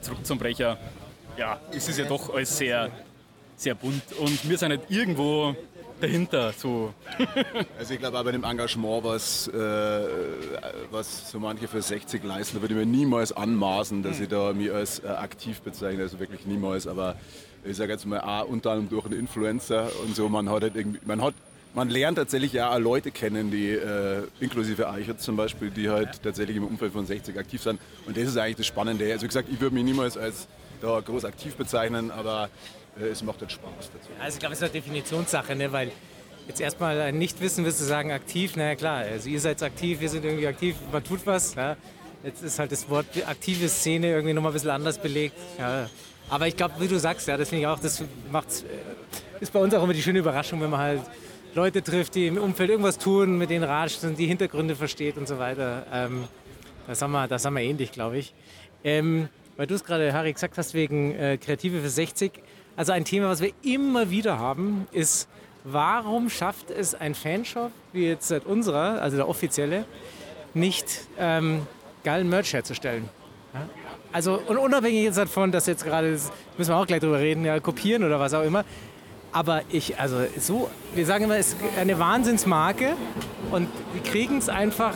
zurück 0.00 0.26
zum 0.26 0.38
Brecher. 0.38 0.76
Ja, 1.36 1.60
es 1.70 1.88
ist 1.88 2.00
ja 2.00 2.04
doch 2.04 2.34
alles 2.34 2.58
sehr, 2.58 2.90
sehr 3.54 3.76
bunt 3.76 4.02
und 4.18 4.48
wir 4.48 4.58
sind 4.58 4.70
nicht 4.70 4.90
irgendwo 4.90 5.54
dahinter. 6.00 6.52
So. 6.56 6.92
Also 7.78 7.94
ich 7.94 8.00
glaube 8.00 8.18
auch 8.18 8.24
bei 8.24 8.32
dem 8.32 8.44
Engagement, 8.44 9.04
was, 9.04 9.48
äh, 9.48 9.52
was 10.90 11.30
so 11.30 11.38
manche 11.38 11.68
für 11.68 11.82
60 11.82 12.22
leisten, 12.24 12.56
da 12.56 12.62
würde 12.62 12.74
ich 12.74 12.80
mir 12.80 12.86
niemals 12.86 13.32
anmaßen, 13.32 14.02
dass 14.02 14.20
ich 14.20 14.28
da 14.28 14.52
mich 14.52 14.72
als 14.72 15.00
äh, 15.00 15.08
aktiv 15.08 15.60
bezeichne, 15.60 16.02
also 16.02 16.18
wirklich 16.20 16.46
niemals. 16.46 16.86
Aber 16.86 17.16
ich 17.64 17.76
sage 17.76 17.92
jetzt 17.92 18.06
mal 18.06 18.20
auch 18.20 18.48
unter 18.48 18.70
anderem 18.70 18.88
durch 18.88 19.06
einen 19.06 19.18
Influencer 19.18 19.90
und 20.04 20.16
so, 20.16 20.28
man 20.28 20.48
hat 20.48 20.62
halt 20.62 20.76
irgendwie, 20.76 21.00
man 21.04 21.22
hat 21.22 21.34
man 21.74 21.88
lernt 21.88 22.18
tatsächlich 22.18 22.52
ja 22.52 22.70
auch 22.70 22.78
Leute 22.78 23.10
kennen, 23.10 23.50
die 23.50 23.70
äh, 23.70 24.24
inklusive 24.40 24.90
Eichert 24.90 25.20
zum 25.20 25.36
Beispiel, 25.36 25.70
die 25.70 25.88
halt 25.88 26.22
tatsächlich 26.22 26.56
im 26.56 26.64
Umfeld 26.64 26.92
von 26.92 27.06
60 27.06 27.38
aktiv 27.38 27.62
sind. 27.62 27.80
Und 28.06 28.16
das 28.16 28.24
ist 28.24 28.36
eigentlich 28.36 28.56
das 28.56 28.66
Spannende. 28.66 29.10
Also 29.10 29.22
wie 29.22 29.28
gesagt, 29.28 29.48
ich 29.50 29.60
würde 29.60 29.74
mich 29.74 29.84
niemals 29.84 30.18
als 30.18 30.48
da 30.82 31.00
groß 31.00 31.24
aktiv 31.24 31.54
bezeichnen, 31.54 32.10
aber 32.10 32.50
es 33.00 33.22
macht 33.22 33.40
halt 33.40 33.52
Spaß 33.52 33.90
dazu. 33.92 34.08
Also 34.20 34.36
ich 34.36 34.40
glaube, 34.40 34.52
es 34.52 34.58
ist 34.58 34.64
eine 34.64 34.72
Definitionssache, 34.72 35.54
ne? 35.56 35.72
weil 35.72 35.92
jetzt 36.46 36.60
erstmal 36.60 37.00
ein 37.00 37.18
Nichtwissen 37.18 37.64
wirst 37.64 37.80
du 37.80 37.84
sagen 37.84 38.12
aktiv, 38.12 38.52
na 38.56 38.64
ja 38.64 38.74
klar, 38.74 38.98
also 38.98 39.28
ihr 39.28 39.40
seid 39.40 39.62
aktiv, 39.62 40.00
wir 40.00 40.08
sind 40.08 40.24
irgendwie 40.24 40.46
aktiv, 40.46 40.76
man 40.90 41.02
tut 41.02 41.26
was. 41.26 41.54
Ja? 41.54 41.76
Jetzt 42.24 42.42
ist 42.42 42.58
halt 42.58 42.70
das 42.72 42.88
Wort 42.88 43.06
aktive 43.26 43.68
Szene 43.68 44.08
irgendwie 44.08 44.34
nochmal 44.34 44.52
ein 44.52 44.54
bisschen 44.54 44.70
anders 44.70 44.98
belegt. 44.98 45.36
Ja. 45.58 45.88
Aber 46.28 46.46
ich 46.46 46.56
glaube, 46.56 46.74
wie 46.78 46.88
du 46.88 46.98
sagst, 46.98 47.26
ja, 47.28 47.36
das 47.36 47.48
finde 47.48 47.62
ich 47.62 47.66
auch, 47.66 47.78
das 47.78 48.04
macht's, 48.30 48.62
äh, 48.62 49.42
ist 49.42 49.52
bei 49.52 49.58
uns 49.58 49.74
auch 49.74 49.82
immer 49.82 49.92
die 49.92 50.02
schöne 50.02 50.20
Überraschung, 50.20 50.60
wenn 50.60 50.70
man 50.70 50.80
halt 50.80 51.02
Leute 51.54 51.82
trifft, 51.82 52.14
die 52.14 52.28
im 52.28 52.38
Umfeld 52.38 52.70
irgendwas 52.70 52.96
tun, 52.96 53.36
mit 53.36 53.50
denen 53.50 53.64
ratscht 53.64 54.04
und 54.04 54.18
die 54.18 54.26
Hintergründe 54.26 54.76
versteht 54.76 55.18
und 55.18 55.28
so 55.28 55.38
weiter. 55.38 55.84
Ähm, 55.92 56.24
das, 56.86 57.02
haben 57.02 57.12
wir, 57.12 57.28
das 57.28 57.44
haben 57.44 57.54
wir 57.54 57.62
ähnlich, 57.62 57.92
glaube 57.92 58.18
ich. 58.18 58.32
Ähm, 58.84 59.28
weil 59.56 59.66
du 59.66 59.74
es 59.74 59.84
gerade, 59.84 60.12
Harry, 60.12 60.32
gesagt 60.32 60.56
hast, 60.56 60.74
wegen 60.74 61.14
äh, 61.14 61.36
Kreative 61.36 61.80
für 61.80 61.90
60. 61.90 62.32
Also 62.76 62.92
ein 62.92 63.04
Thema, 63.04 63.28
was 63.28 63.40
wir 63.40 63.52
immer 63.62 64.10
wieder 64.10 64.38
haben, 64.38 64.86
ist, 64.92 65.28
warum 65.64 66.30
schafft 66.30 66.70
es 66.70 66.94
ein 66.94 67.14
Fanshop, 67.14 67.70
wie 67.92 68.06
jetzt 68.06 68.28
seit 68.28 68.46
unserer, 68.46 69.02
also 69.02 69.16
der 69.16 69.28
offizielle, 69.28 69.84
nicht 70.54 71.02
ähm, 71.18 71.66
geilen 72.04 72.28
Merch 72.28 72.52
herzustellen? 72.52 73.08
Ja? 73.52 73.68
Also 74.12 74.40
und 74.46 74.56
unabhängig 74.56 75.04
jetzt 75.04 75.18
davon, 75.18 75.52
dass 75.52 75.66
jetzt 75.66 75.84
gerade, 75.84 76.10
müssen 76.10 76.70
wir 76.70 76.76
auch 76.76 76.86
gleich 76.86 77.00
drüber 77.00 77.18
reden, 77.18 77.44
ja, 77.44 77.60
kopieren 77.60 78.04
oder 78.04 78.20
was 78.20 78.34
auch 78.34 78.42
immer. 78.42 78.64
Aber 79.32 79.62
ich, 79.70 79.98
also 79.98 80.18
so, 80.38 80.70
wir 80.94 81.06
sagen 81.06 81.24
immer, 81.24 81.38
es 81.38 81.48
ist 81.48 81.56
eine 81.78 81.98
Wahnsinnsmarke 81.98 82.94
und 83.50 83.68
wir 83.94 84.02
kriegen 84.02 84.38
es 84.38 84.50
einfach 84.50 84.94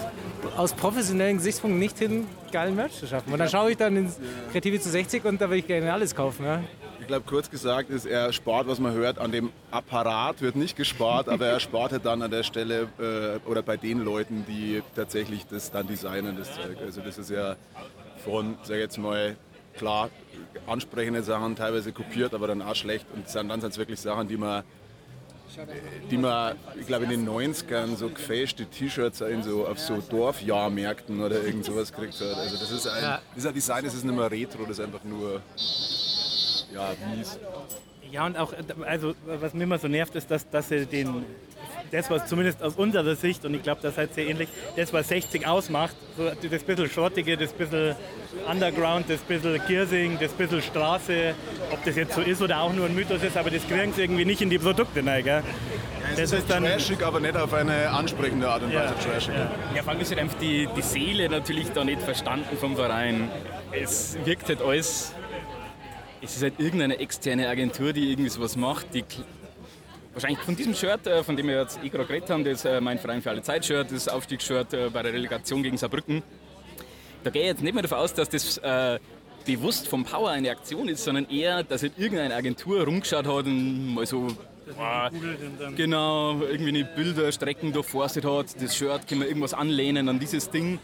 aus 0.57 0.75
professionellen 0.75 1.39
Gesichtspunkten 1.39 1.79
nicht 1.79 1.99
hin, 1.99 2.27
geilen 2.53 2.75
Merch 2.75 2.93
zu 2.93 3.07
schaffen. 3.07 3.33
Und 3.33 3.39
dann 3.39 3.49
schaue 3.49 3.71
ich 3.71 3.77
dann 3.79 3.97
ins 3.97 4.19
Kreative 4.53 4.79
zu 4.81 4.91
60 4.91 5.25
und 5.25 5.41
da 5.41 5.49
will 5.49 5.59
ich 5.59 5.67
gerne 5.67 5.93
alles 5.93 6.15
kaufen. 6.15 6.45
Ja. 6.45 6.61
Ich 7.07 7.09
glaube, 7.09 7.25
kurz 7.25 7.49
gesagt 7.49 7.89
ist 7.89 8.05
er 8.05 8.33
spart, 8.33 8.67
was 8.67 8.81
man 8.81 8.93
hört, 8.93 9.21
an 9.21 9.31
dem 9.31 9.53
Apparat 9.71 10.43
wird 10.43 10.57
nicht 10.57 10.77
gespart, 10.77 11.29
aber 11.29 11.47
er 11.47 11.61
spart 11.61 11.93
halt 11.93 12.05
dann 12.05 12.21
an 12.21 12.33
der 12.33 12.43
Stelle 12.43 12.89
äh, 12.99 13.49
oder 13.49 13.63
bei 13.63 13.77
den 13.77 14.01
Leuten, 14.01 14.45
die 14.49 14.83
tatsächlich 14.97 15.47
das 15.47 15.71
dann 15.71 15.87
designen, 15.87 16.37
das 16.37 16.53
Zeug. 16.53 16.79
Also 16.85 17.03
das 17.03 17.17
ist 17.17 17.31
ja 17.31 17.55
von, 18.25 18.59
sag 18.65 18.75
ich 18.75 18.81
jetzt 18.81 18.99
mal, 18.99 19.37
klar, 19.77 20.11
ansprechende 20.67 21.23
Sachen 21.23 21.55
teilweise 21.55 21.93
kopiert, 21.93 22.35
aber 22.35 22.49
dann 22.49 22.61
auch 22.61 22.75
schlecht. 22.75 23.07
Und 23.15 23.33
dann, 23.33 23.49
dann 23.49 23.61
sind 23.61 23.71
es 23.71 23.79
wirklich 23.79 24.01
Sachen, 24.01 24.27
die 24.27 24.37
man 24.37 24.65
die 26.11 26.19
man, 26.19 26.57
ich 26.79 26.87
glaube, 26.87 27.05
in 27.05 27.11
den 27.11 27.29
90ern 27.29 27.97
so 27.97 28.09
gefälschte 28.11 28.67
T-Shirts 28.67 29.23
so, 29.43 29.67
auf 29.67 29.79
so 29.79 30.03
Dorfjahrmärkten 30.11 31.23
oder 31.23 31.41
irgend 31.43 31.65
sowas 31.65 31.93
gekriegt 31.93 32.21
hat. 32.21 32.37
Also 32.37 32.57
das 32.57 32.71
ist 32.71 32.87
ein, 32.89 33.03
Ja. 33.03 33.21
das 33.35 33.45
ist 33.45 33.47
ein 33.49 33.55
Design, 33.55 33.85
das 33.85 33.95
ist 33.95 34.05
nicht 34.05 34.15
mehr 34.17 34.31
Retro, 34.31 34.63
das 34.63 34.79
ist 34.79 34.85
einfach 34.85 35.05
nur 35.05 35.41
ja, 36.75 36.95
mies. 37.15 37.39
Ja, 38.13 38.27
und 38.27 38.37
auch, 38.37 38.53
also 38.87 39.15
was 39.27 39.53
mir 39.55 39.65
immer 39.65 39.79
so 39.79 39.89
nervt, 39.89 40.15
ist, 40.15 40.31
dass, 40.31 40.49
dass 40.49 40.69
sie 40.69 40.87
den, 40.87 41.25
das, 41.91 42.09
was 42.11 42.27
zumindest 42.27 42.63
aus 42.63 42.75
unserer 42.77 43.17
Sicht, 43.17 43.45
und 43.45 43.55
ich 43.55 43.63
glaube, 43.63 43.81
das 43.83 43.97
seid 43.97 44.15
sehr 44.15 44.27
ähnlich, 44.27 44.49
das, 44.77 44.93
was 44.93 45.09
60 45.09 45.47
ausmacht, 45.47 45.97
so 46.17 46.31
das 46.49 46.63
bisschen 46.63 46.89
Schrottige, 46.89 47.37
das 47.37 47.53
bisschen 47.53 47.97
Underground, 48.49 49.11
das 49.11 49.21
bisschen 49.21 49.61
Giersing, 49.67 50.19
das 50.21 50.33
bisschen 50.33 50.63
Straße, 50.63 51.35
ob 51.73 51.85
das 51.85 51.97
jetzt 51.97 52.15
so 52.15 52.21
ist 52.21 52.41
oder 52.43 52.61
auch 52.61 52.73
nur 52.73 52.87
ein 52.87 52.95
Mythos 52.95 53.23
ist, 53.23 53.37
aber 53.37 53.51
das 53.51 53.67
kriegen 53.67 53.93
sie 53.93 54.03
irgendwie 54.03 54.25
nicht 54.25 54.41
in 54.41 54.51
die 54.51 54.59
Produkte 54.59 55.05
rein, 55.05 55.25
gell? 55.25 55.43
Das 56.17 56.33
ist 56.33 56.49
trashig, 56.49 57.03
aber 57.05 57.19
nicht 57.21 57.37
auf 57.37 57.53
eine 57.53 57.91
ansprechende 57.91 58.49
Art 58.49 58.63
und 58.63 58.73
Weise 58.73 58.95
trashig. 59.05 59.35
Ja, 59.75 59.83
vor 59.83 59.93
allem 59.93 60.01
ist 60.01 60.11
halt 60.11 60.21
einfach 60.21 60.39
die, 60.39 60.69
die 60.77 60.83
Seele 60.83 61.29
natürlich 61.29 61.73
da 61.73 61.85
nicht 61.85 62.01
verstanden 62.01 62.57
vom 62.57 62.77
Verein. 62.77 63.29
Es 63.73 64.17
wirkt 64.25 64.49
halt 64.49 64.63
alles, 64.63 65.13
es 66.23 66.37
ist 66.37 66.43
halt 66.43 66.59
irgendeine 66.59 66.99
externe 66.99 67.49
Agentur, 67.49 67.93
die 67.93 68.11
irgendwie 68.11 68.31
sowas 68.31 68.57
macht, 68.57 68.95
die 68.95 69.05
wahrscheinlich 70.13 70.41
von 70.41 70.57
diesem 70.57 70.75
Shirt, 70.75 71.07
äh, 71.07 71.23
von 71.23 71.37
dem 71.37 71.49
wir 71.49 71.61
jetzt 71.61 71.79
eh 71.83 71.89
gerade 71.89 72.07
geredet 72.07 72.31
haben, 72.31 72.45
das 72.45 72.65
äh, 72.65 72.81
mein 72.81 72.99
Verein 72.99 73.23
für 73.23 73.31
alle 73.31 73.43
Zeit 73.43 73.65
Shirt, 73.65 73.93
das 73.93 74.09
Aufstiegsshirt 74.09 74.73
äh, 74.73 74.89
bei 74.91 75.03
der 75.03 75.13
Relegation 75.13 75.63
gegen 75.63 75.77
Saarbrücken, 75.77 76.23
da 77.23 77.31
gehe 77.31 77.43
ich 77.43 77.49
jetzt 77.49 77.63
nicht 77.63 77.75
mehr 77.75 77.83
davon 77.83 77.99
aus, 77.99 78.15
dass 78.15 78.29
das 78.29 78.59
äh, 78.59 78.99
bewusst 79.45 79.89
vom 79.89 80.05
Power 80.05 80.31
eine 80.31 80.51
Aktion 80.51 80.89
ist, 80.89 81.05
sondern 81.05 81.29
eher, 81.29 81.63
dass 81.63 81.83
halt 81.83 81.99
irgendeine 81.99 82.35
Agentur 82.35 82.85
rumgeschaut 82.85 83.27
hat 83.27 83.47
und 83.47 83.95
mal 83.95 84.07
so 84.07 84.29
ah, 84.79 85.11
genau, 85.77 86.41
irgendwie 86.41 86.69
eine 86.69 86.85
Bilder, 86.85 87.31
Strecken 87.31 87.73
durchforstet 87.73 88.25
hat, 88.25 88.61
das 88.61 88.77
Shirt, 88.77 89.07
können 89.07 89.21
wir 89.21 89.29
irgendwas 89.29 89.55
anlehnen 89.55 90.09
an 90.09 90.19
dieses 90.19 90.51
Ding. 90.51 90.79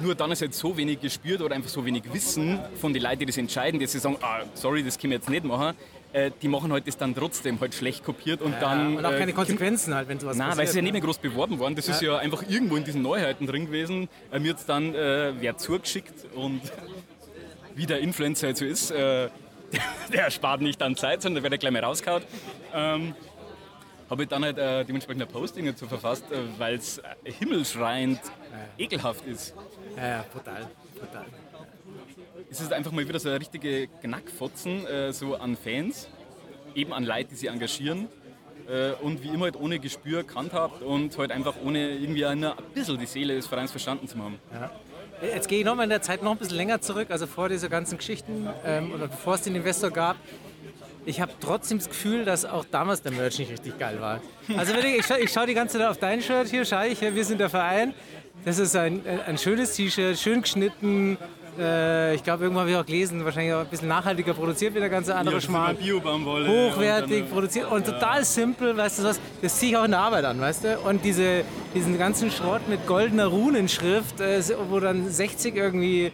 Nur 0.00 0.14
dann 0.14 0.32
ist 0.32 0.40
halt 0.40 0.54
so 0.54 0.76
wenig 0.76 1.00
gespürt 1.00 1.40
oder 1.40 1.54
einfach 1.54 1.70
so 1.70 1.84
wenig 1.84 2.02
Wissen 2.12 2.58
von 2.80 2.92
den 2.92 3.02
Leuten, 3.02 3.20
die 3.20 3.26
das 3.26 3.36
entscheiden, 3.36 3.80
dass 3.80 3.92
sie 3.92 3.98
sagen, 3.98 4.16
ah, 4.22 4.40
sorry, 4.54 4.82
das 4.82 4.98
können 4.98 5.12
wir 5.12 5.18
jetzt 5.18 5.30
nicht 5.30 5.44
machen. 5.44 5.76
Äh, 6.12 6.30
die 6.42 6.48
machen 6.48 6.72
halt 6.72 6.86
das 6.86 6.96
dann 6.96 7.14
trotzdem 7.14 7.60
halt 7.60 7.74
schlecht 7.74 8.04
kopiert 8.04 8.40
und 8.40 8.54
dann... 8.60 8.96
Und 8.96 9.04
auch 9.04 9.12
äh, 9.12 9.18
keine 9.18 9.32
Konsequenzen 9.32 9.94
halt, 9.94 10.08
wenn 10.08 10.20
sowas 10.20 10.36
Nein, 10.36 10.48
passiert. 10.48 10.58
weil 10.58 10.68
es 10.68 10.74
ja 10.76 10.82
nicht 10.82 10.92
ne? 10.92 11.00
mehr 11.00 11.06
groß 11.06 11.18
beworben 11.18 11.58
worden. 11.58 11.74
Das 11.74 11.88
ist 11.88 12.02
ja 12.02 12.16
einfach 12.18 12.44
irgendwo 12.48 12.76
in 12.76 12.84
diesen 12.84 13.02
Neuheiten 13.02 13.46
drin 13.46 13.66
gewesen. 13.66 14.08
Äh, 14.32 14.38
mir 14.38 14.48
jetzt 14.48 14.68
dann 14.68 14.94
äh, 14.94 15.32
wer 15.40 15.56
zugeschickt 15.56 16.26
und 16.34 16.60
wie 17.74 17.86
der 17.86 17.98
Influencer 17.98 18.48
halt 18.48 18.56
so 18.56 18.64
ist, 18.64 18.90
äh, 18.92 19.28
der 20.12 20.30
spart 20.30 20.60
nicht 20.60 20.80
an 20.82 20.96
Zeit, 20.96 21.22
sondern 21.22 21.42
der 21.42 21.50
wird 21.50 21.54
ja 21.54 21.68
gleich 21.68 21.72
mal 21.72 21.84
rausgehauen. 21.84 22.22
Ähm, 22.72 23.14
habe 24.10 24.22
ich 24.22 24.28
dann 24.28 24.44
halt 24.44 24.58
äh, 24.58 24.84
dementsprechend 24.84 25.22
ein 25.22 25.28
Posting 25.28 25.66
dazu 25.66 25.86
verfasst, 25.86 26.24
äh, 26.30 26.36
weil 26.58 26.76
es 26.76 27.00
himmelschreiend 27.24 28.20
ekelhaft 28.78 29.26
ist. 29.26 29.54
Ja, 29.96 30.08
ja, 30.08 30.22
total. 30.24 30.66
total. 30.98 31.26
Es 32.50 32.60
ist 32.60 32.72
einfach 32.72 32.92
mal 32.92 33.06
wieder 33.08 33.18
so 33.18 33.28
eine 33.28 33.40
richtige 33.40 33.88
Knackfotzen 33.88 34.86
äh, 34.86 35.12
so 35.12 35.36
an 35.36 35.56
Fans, 35.56 36.08
eben 36.74 36.92
an 36.92 37.04
Leute, 37.04 37.30
die 37.30 37.34
sie 37.36 37.46
engagieren 37.48 38.08
äh, 38.68 38.92
und 39.02 39.22
wie 39.22 39.28
immer 39.28 39.46
halt 39.46 39.56
ohne 39.56 39.78
Gespür 39.78 40.22
gehandhabt 40.22 40.82
und 40.82 41.16
halt 41.18 41.32
einfach 41.32 41.54
ohne 41.64 41.90
irgendwie 41.90 42.24
ein 42.24 42.46
bisschen 42.72 42.98
die 42.98 43.06
Seele 43.06 43.34
des 43.36 43.46
Vereins 43.46 43.70
verstanden 43.70 44.08
zu 44.08 44.18
haben. 44.18 44.38
Jetzt 45.22 45.48
gehe 45.48 45.60
ich 45.60 45.64
nochmal 45.64 45.84
in 45.84 45.90
der 45.90 46.02
Zeit 46.02 46.22
noch 46.22 46.32
ein 46.32 46.38
bisschen 46.38 46.56
länger 46.56 46.80
zurück, 46.80 47.10
also 47.10 47.26
vor 47.26 47.48
dieser 47.48 47.68
ganzen 47.68 47.98
Geschichten 47.98 48.48
ähm, 48.64 48.92
oder 48.92 49.08
bevor 49.08 49.34
es 49.34 49.42
den 49.42 49.54
Investor 49.54 49.90
gab. 49.90 50.16
Ich 51.06 51.20
habe 51.20 51.32
trotzdem 51.40 51.78
das 51.78 51.88
Gefühl, 51.88 52.24
dass 52.24 52.44
auch 52.44 52.64
damals 52.70 53.02
der 53.02 53.12
Merch 53.12 53.38
nicht 53.38 53.50
richtig 53.50 53.78
geil 53.78 54.00
war. 54.00 54.20
Also 54.56 54.74
wenn 54.74 54.84
ich, 54.86 55.10
ich, 55.10 55.32
schaue, 55.32 55.46
die 55.46 55.54
ganze 55.54 55.78
Zeit 55.78 55.88
auf 55.88 55.98
dein 55.98 56.22
Shirt 56.22 56.48
hier, 56.48 56.64
schaue 56.64 56.86
ich, 56.88 57.00
wir 57.00 57.24
sind 57.24 57.38
der 57.40 57.50
Verein. 57.50 57.94
Das 58.44 58.58
ist 58.58 58.74
ein, 58.76 59.02
ein 59.26 59.38
schönes 59.38 59.74
T-Shirt, 59.74 60.18
schön 60.18 60.42
geschnitten. 60.42 61.18
Äh, 61.58 62.14
ich 62.14 62.24
glaube, 62.24 62.44
irgendwann 62.44 62.62
habe 62.62 62.70
ich 62.72 62.76
auch 62.76 62.86
gelesen, 62.86 63.24
wahrscheinlich 63.24 63.54
auch 63.54 63.60
ein 63.60 63.66
bisschen 63.66 63.88
nachhaltiger 63.88 64.34
produziert 64.34 64.74
wie 64.74 64.80
der 64.80 64.88
ganze 64.88 65.14
andere 65.14 65.40
Schmarrn. 65.40 65.76
Biobaumwolle. 65.76 66.48
hochwertig 66.48 67.30
produziert 67.30 67.70
und 67.70 67.86
total 67.86 68.24
simpel, 68.24 68.76
weißt 68.76 68.98
du 68.98 69.04
was, 69.04 69.20
das 69.40 69.58
ziehe 69.58 69.72
ich 69.72 69.76
auch 69.76 69.84
in 69.84 69.92
der 69.92 70.00
Arbeit 70.00 70.24
an, 70.24 70.40
weißt 70.40 70.64
du? 70.64 70.78
Und 70.80 71.04
diese, 71.04 71.44
diesen 71.74 71.96
ganzen 71.98 72.30
Schrott 72.30 72.68
mit 72.68 72.86
goldener 72.86 73.26
Runenschrift, 73.26 74.20
äh, 74.20 74.42
wo 74.68 74.80
dann 74.80 75.08
60 75.08 75.54
irgendwie 75.54 76.12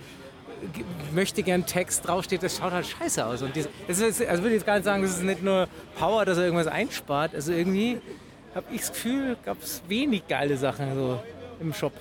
möchte 1.12 1.42
gern 1.42 1.66
Text 1.66 2.06
draufsteht, 2.06 2.42
das 2.42 2.56
schaut 2.58 2.72
halt 2.72 2.86
scheiße 2.86 3.24
aus. 3.24 3.42
Und 3.42 3.54
das 3.56 3.66
ist, 3.88 4.26
also 4.26 4.42
würde 4.42 4.54
ich 4.54 4.60
jetzt 4.60 4.66
gar 4.66 4.74
nicht 4.74 4.84
sagen, 4.84 5.02
das 5.02 5.12
ist 5.12 5.22
nicht 5.22 5.42
nur 5.42 5.68
Power, 5.98 6.24
dass 6.24 6.38
er 6.38 6.44
irgendwas 6.44 6.66
einspart, 6.66 7.34
also 7.34 7.52
irgendwie 7.52 8.00
habe 8.54 8.66
ich 8.72 8.80
das 8.80 8.92
Gefühl, 8.92 9.36
gab 9.44 9.62
es 9.62 9.82
wenig 9.88 10.26
geile 10.28 10.56
Sachen 10.56 10.94
so 10.94 11.22
im 11.60 11.72
Shop. 11.72 11.92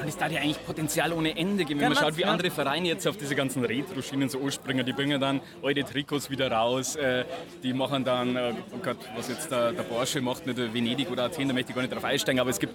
Und 0.00 0.08
es 0.08 0.16
da 0.16 0.26
ja 0.26 0.40
eigentlich 0.40 0.64
Potenzial 0.64 1.12
ohne 1.12 1.36
Ende 1.36 1.64
geben. 1.64 1.78
Wenn 1.80 1.92
Ja, 1.92 1.94
man 1.94 2.04
schaut, 2.04 2.16
wie 2.16 2.22
ja. 2.22 2.28
andere 2.28 2.50
Vereine 2.50 2.88
jetzt 2.88 3.06
auf 3.06 3.16
diese 3.16 3.34
ganzen 3.34 3.64
Retro-Schienen 3.64 4.28
so 4.28 4.40
anspringen, 4.40 4.84
die 4.84 4.92
bringen 4.92 5.20
dann 5.20 5.40
alte 5.62 5.84
Trikots 5.84 6.30
wieder 6.30 6.50
raus, 6.50 6.96
äh, 6.96 7.24
die 7.62 7.72
machen 7.72 8.04
dann, 8.04 8.34
äh, 8.34 8.54
oh 8.72 8.78
Gott, 8.82 8.96
was 9.14 9.28
jetzt 9.28 9.50
der, 9.50 9.72
der 9.72 9.82
Porsche 9.82 10.20
macht 10.20 10.46
mit 10.46 10.56
Venedig 10.56 11.10
oder 11.10 11.24
Athen, 11.24 11.48
da 11.48 11.54
möchte 11.54 11.70
ich 11.70 11.76
gar 11.76 11.82
nicht 11.82 11.94
drauf 11.94 12.04
einsteigen, 12.04 12.40
aber 12.40 12.50
es 12.50 12.58
gibt 12.58 12.74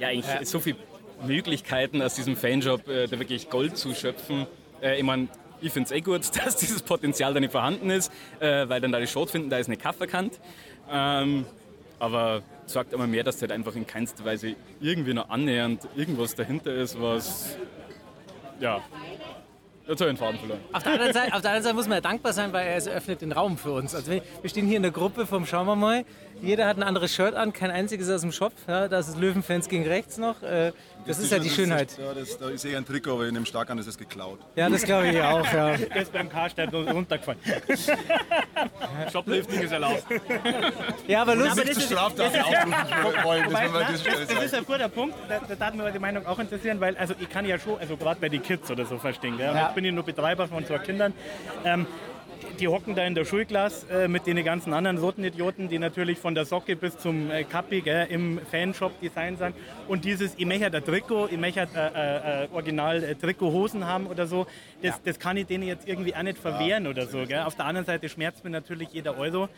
ja 0.00 0.08
eigentlich 0.08 0.48
so 0.48 0.58
viele 0.58 0.76
Möglichkeiten 1.26 2.02
aus 2.02 2.14
diesem 2.14 2.36
Fanshop, 2.36 2.88
äh, 2.88 3.06
da 3.06 3.18
wirklich 3.18 3.50
Gold 3.50 3.76
zu 3.76 3.94
schöpfen. 3.94 4.46
Äh, 4.82 4.98
ich 4.98 5.02
meine, 5.02 5.28
ich 5.60 5.72
finde 5.72 5.86
es 5.86 5.92
eh 5.92 6.00
gut, 6.00 6.22
dass 6.44 6.56
dieses 6.56 6.82
Potenzial 6.82 7.34
da 7.34 7.40
nicht 7.40 7.52
vorhanden 7.52 7.90
ist, 7.90 8.12
äh, 8.40 8.68
weil 8.68 8.80
dann 8.80 8.92
da 8.92 9.00
die 9.00 9.06
Schrot 9.06 9.30
finden, 9.30 9.50
da 9.50 9.58
ist 9.58 9.66
eine 9.66 9.76
Kaff 9.76 10.00
erkannt. 10.00 10.38
Ähm, 10.90 11.44
aber 11.98 12.42
sagt 12.66 12.92
immer 12.92 13.06
mehr, 13.06 13.24
dass 13.24 13.40
halt 13.40 13.52
einfach 13.52 13.74
in 13.74 13.86
keinster 13.86 14.24
Weise 14.24 14.54
irgendwie 14.80 15.14
noch 15.14 15.30
annähernd 15.30 15.88
irgendwas 15.96 16.34
dahinter 16.34 16.72
ist, 16.72 17.00
was. 17.00 17.56
Ja. 18.60 18.80
Jetzt 19.88 20.02
habe 20.02 20.10
ich 20.10 20.18
den 20.18 20.22
Faden 20.22 20.38
verloren. 20.38 20.60
Auf 20.70 20.82
der, 20.82 20.92
anderen 20.92 21.12
Seite, 21.14 21.34
auf 21.34 21.40
der 21.40 21.50
anderen 21.50 21.62
Seite 21.62 21.74
muss 21.74 21.88
man 21.88 21.96
ja 21.96 22.00
dankbar 22.02 22.34
sein, 22.34 22.52
weil 22.52 22.66
er 22.66 22.76
es 22.76 22.86
öffnet 22.86 23.22
den 23.22 23.32
Raum 23.32 23.56
für 23.56 23.72
uns. 23.72 23.94
Also 23.94 24.12
wir 24.12 24.22
stehen 24.44 24.66
hier 24.66 24.76
in 24.76 24.82
der 24.82 24.92
Gruppe 24.92 25.26
vom 25.26 25.46
Schauen 25.46 25.66
wir 25.66 25.76
mal. 25.76 26.04
Jeder 26.42 26.66
hat 26.66 26.76
ein 26.76 26.82
anderes 26.82 27.14
Shirt 27.14 27.34
an, 27.34 27.52
kein 27.52 27.70
einziges 27.70 28.08
aus 28.10 28.20
dem 28.20 28.32
Shop. 28.32 28.52
Ja, 28.66 28.88
da 28.88 28.98
ist 29.00 29.16
Löwenfans 29.18 29.68
gegen 29.68 29.86
rechts 29.86 30.18
noch. 30.18 30.42
Äh, 30.42 30.72
das 31.06 31.18
ist 31.18 31.32
ja 31.32 31.38
die 31.38 31.50
Schönheit. 31.50 31.96
Ja, 31.98 32.12
das, 32.14 32.38
da 32.38 32.48
ist 32.50 32.64
eh 32.64 32.76
ein 32.76 32.84
Trikot, 32.84 33.12
aber 33.14 33.26
in 33.26 33.34
dem 33.34 33.44
stark 33.46 33.70
an, 33.70 33.76
das 33.78 33.86
ist 33.86 33.98
geklaut. 33.98 34.38
Ja, 34.56 34.68
das 34.68 34.82
glaube 34.82 35.08
ich 35.08 35.20
auch. 35.20 35.44
Ja. 35.52 35.76
Der 35.76 35.96
ist 36.02 36.12
beim 36.12 36.28
Karstadt 36.28 36.72
runtergefallen. 36.72 37.40
Shoplifting 39.12 39.60
ist 39.62 39.72
erlaubt. 39.72 40.04
ja, 41.06 41.22
aber 41.22 41.32
Aber 41.32 41.40
lustig. 41.44 41.64
das 41.68 41.76
ist- 41.78 41.86
Straftaten 41.86 42.40
aufrufen 42.40 43.24
wollen, 43.24 43.42
das 43.44 43.52
Wobei, 43.52 43.68
na, 43.72 43.96
Stelle 43.98 44.26
das 44.26 44.44
ist 44.44 44.54
ein 44.54 44.64
guter 44.64 44.88
Punkt, 44.88 45.14
da, 45.28 45.40
da 45.48 45.54
darf 45.54 45.74
mir 45.74 45.90
die 45.90 45.98
Meinung 45.98 46.26
auch 46.26 46.38
interessieren, 46.38 46.80
weil 46.80 46.96
also 46.96 47.14
ich 47.18 47.28
kann 47.30 47.46
ja 47.46 47.58
schon, 47.58 47.78
also 47.78 47.96
gerade 47.96 48.20
bei 48.20 48.28
den 48.28 48.42
Kids 48.42 48.70
oder 48.70 48.84
so 48.84 48.98
verstehen, 48.98 49.36
gell? 49.38 49.46
Ja. 49.54 49.66
jetzt 49.66 49.74
bin 49.74 49.84
ich 49.84 49.92
nur 49.92 50.04
Betreiber 50.04 50.46
von 50.48 50.64
zwei 50.66 50.78
Kindern. 50.78 51.12
Ähm, 51.64 51.86
die 52.58 52.68
hocken 52.68 52.94
da 52.94 53.04
in 53.04 53.14
der 53.14 53.24
Schulklasse 53.24 54.04
äh, 54.04 54.08
mit 54.08 54.26
den 54.26 54.42
ganzen 54.44 54.72
anderen 54.72 54.98
Sortenidioten, 54.98 55.68
die 55.68 55.78
natürlich 55.78 56.18
von 56.18 56.34
der 56.34 56.44
Socke 56.44 56.76
bis 56.76 56.96
zum 56.98 57.30
äh, 57.30 57.44
Kappi 57.44 57.80
gell, 57.80 58.06
im 58.10 58.40
Fanshop 58.50 59.00
Design 59.00 59.36
sind. 59.36 59.54
Und 59.86 60.04
dieses, 60.04 60.34
ich 60.36 60.46
möchte 60.46 60.66
ein 60.66 60.84
Trikot, 60.84 61.28
ich 61.30 61.38
möchte 61.38 61.68
äh, 61.74 62.44
äh, 62.44 62.48
original 62.52 63.02
äh, 63.02 63.14
Trikothosen 63.14 63.86
haben 63.86 64.06
oder 64.06 64.26
so, 64.26 64.46
das, 64.82 65.00
das 65.02 65.18
kann 65.18 65.36
ich 65.36 65.46
denen 65.46 65.66
jetzt 65.66 65.88
irgendwie 65.88 66.14
auch 66.14 66.22
nicht 66.22 66.38
verwehren 66.38 66.86
oder 66.86 67.06
so. 67.06 67.24
Gell? 67.26 67.40
Auf 67.40 67.54
der 67.54 67.66
anderen 67.66 67.86
Seite 67.86 68.08
schmerzt 68.08 68.44
mir 68.44 68.50
natürlich 68.50 68.88
jeder 68.90 69.18
Euro, 69.18 69.48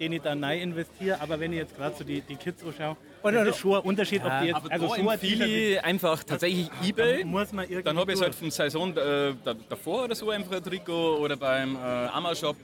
den 0.00 0.12
ich 0.12 0.22
da 0.22 0.32
rein 0.34 0.60
investiere. 0.60 1.20
Aber 1.20 1.38
wenn 1.40 1.52
ich 1.52 1.58
jetzt 1.58 1.76
gerade 1.76 1.94
so 1.96 2.04
die, 2.04 2.20
die 2.20 2.36
Kids 2.36 2.62
anschaue, 2.64 2.96
Und- 3.22 3.34
das 3.34 3.48
ist 3.48 3.58
schon 3.58 3.74
ein 3.74 3.80
Unterschied, 3.82 4.22
ob 4.24 4.32
die 4.40 4.46
jetzt, 4.48 4.56
Aber 4.56 4.72
also 4.72 4.86
da 4.88 4.94
so 4.94 5.00
ein 5.02 5.08
empfehle 5.14 5.46
ich 5.46 5.84
einfach 5.84 6.24
tatsächlich 6.24 6.70
Ebay. 6.86 7.24
muss 7.24 7.52
man 7.52 7.64
irgendwie 7.64 7.82
Dann 7.82 7.98
habe 7.98 8.12
ich 8.12 8.18
es 8.18 8.22
halt 8.22 8.34
vom 8.34 8.50
Saison 8.50 8.90
äh, 8.96 9.34
da, 9.44 9.54
davor 9.68 10.04
oder 10.04 10.14
so 10.14 10.30
einfach 10.30 10.56
ein 10.56 10.62
Trikot 10.62 11.18
oder 11.18 11.36
beim 11.36 11.76
äh, 11.76 11.78
Amazon-Shop. 11.78 12.56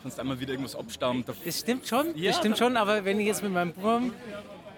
Kannst 0.00 0.20
einmal 0.20 0.38
wieder 0.38 0.52
irgendwas 0.52 0.76
abstammen. 0.76 1.24
Da 1.26 1.32
Das 1.44 1.58
stimmt 1.58 1.86
schon, 1.86 2.16
Ja. 2.16 2.30
das 2.30 2.38
stimmt 2.38 2.56
schon, 2.58 2.76
aber 2.76 3.04
wenn 3.04 3.18
ich 3.20 3.26
jetzt 3.26 3.42
mit 3.42 3.52
meinem 3.52 3.72
Bruder 3.72 4.02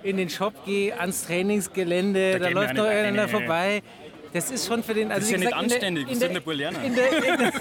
in 0.02 0.16
den 0.16 0.30
Shop 0.30 0.54
gehe, 0.64 0.98
ans 0.98 1.26
Trainingsgelände, 1.26 2.38
da, 2.38 2.46
wir 2.48 2.54
läuft 2.54 2.74
noch 2.74 2.84
einer 2.86 3.26
nee. 3.26 3.82
Das 4.32 4.50
ist 4.50 4.66
schon 4.68 4.82
für 4.84 4.94
den. 4.94 5.10
Also 5.10 5.22
ist 5.24 5.30
ja 5.32 5.38
nicht 5.38 5.46
gesagt, 5.48 5.62
in 5.62 5.68
der- 5.68 5.76
anständig, 5.76 6.02
in 6.04 6.08
das 6.10 6.18
der- 6.20 6.84
in 6.84 6.94
der- 6.94 7.24
in 7.24 7.38
der- 7.38 7.52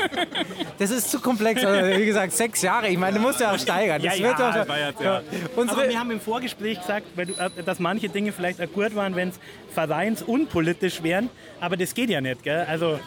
Das 0.77 0.91
ist 0.91 1.09
zu 1.09 1.19
komplex. 1.19 1.63
Also, 1.65 1.97
wie 1.99 2.05
gesagt, 2.05 2.31
sechs 2.33 2.61
Jahre. 2.61 2.88
Ich 2.89 2.97
meine, 2.97 3.17
du 3.17 3.21
musst 3.23 3.39
ja 3.39 3.51
auch 3.51 3.57
steigern. 3.57 4.01
Ja, 4.01 4.11
Das 4.11 4.19
ja, 4.19 4.27
wird 4.27 4.39
doch, 4.39 4.53
das 4.53 4.67
war 4.67 4.79
jetzt, 4.79 5.01
ja. 5.01 5.21
Unsere, 5.55 5.81
Aber 5.81 5.89
wir 5.89 5.99
haben 5.99 6.11
im 6.11 6.21
Vorgespräch 6.21 6.79
gesagt, 6.79 7.07
weil 7.15 7.25
du, 7.27 7.33
äh, 7.33 7.49
dass 7.65 7.79
manche 7.79 8.07
Dinge 8.09 8.31
vielleicht 8.31 8.61
auch 8.61 8.71
gut 8.71 8.95
waren, 8.95 9.15
wenn 9.15 9.29
es 9.29 9.39
vereinsunpolitisch 9.73 11.01
wären. 11.03 11.29
Aber 11.59 11.75
das 11.75 11.93
geht 11.93 12.09
ja 12.11 12.21
nicht, 12.21 12.43
gell? 12.43 12.65
Also, 12.69 12.99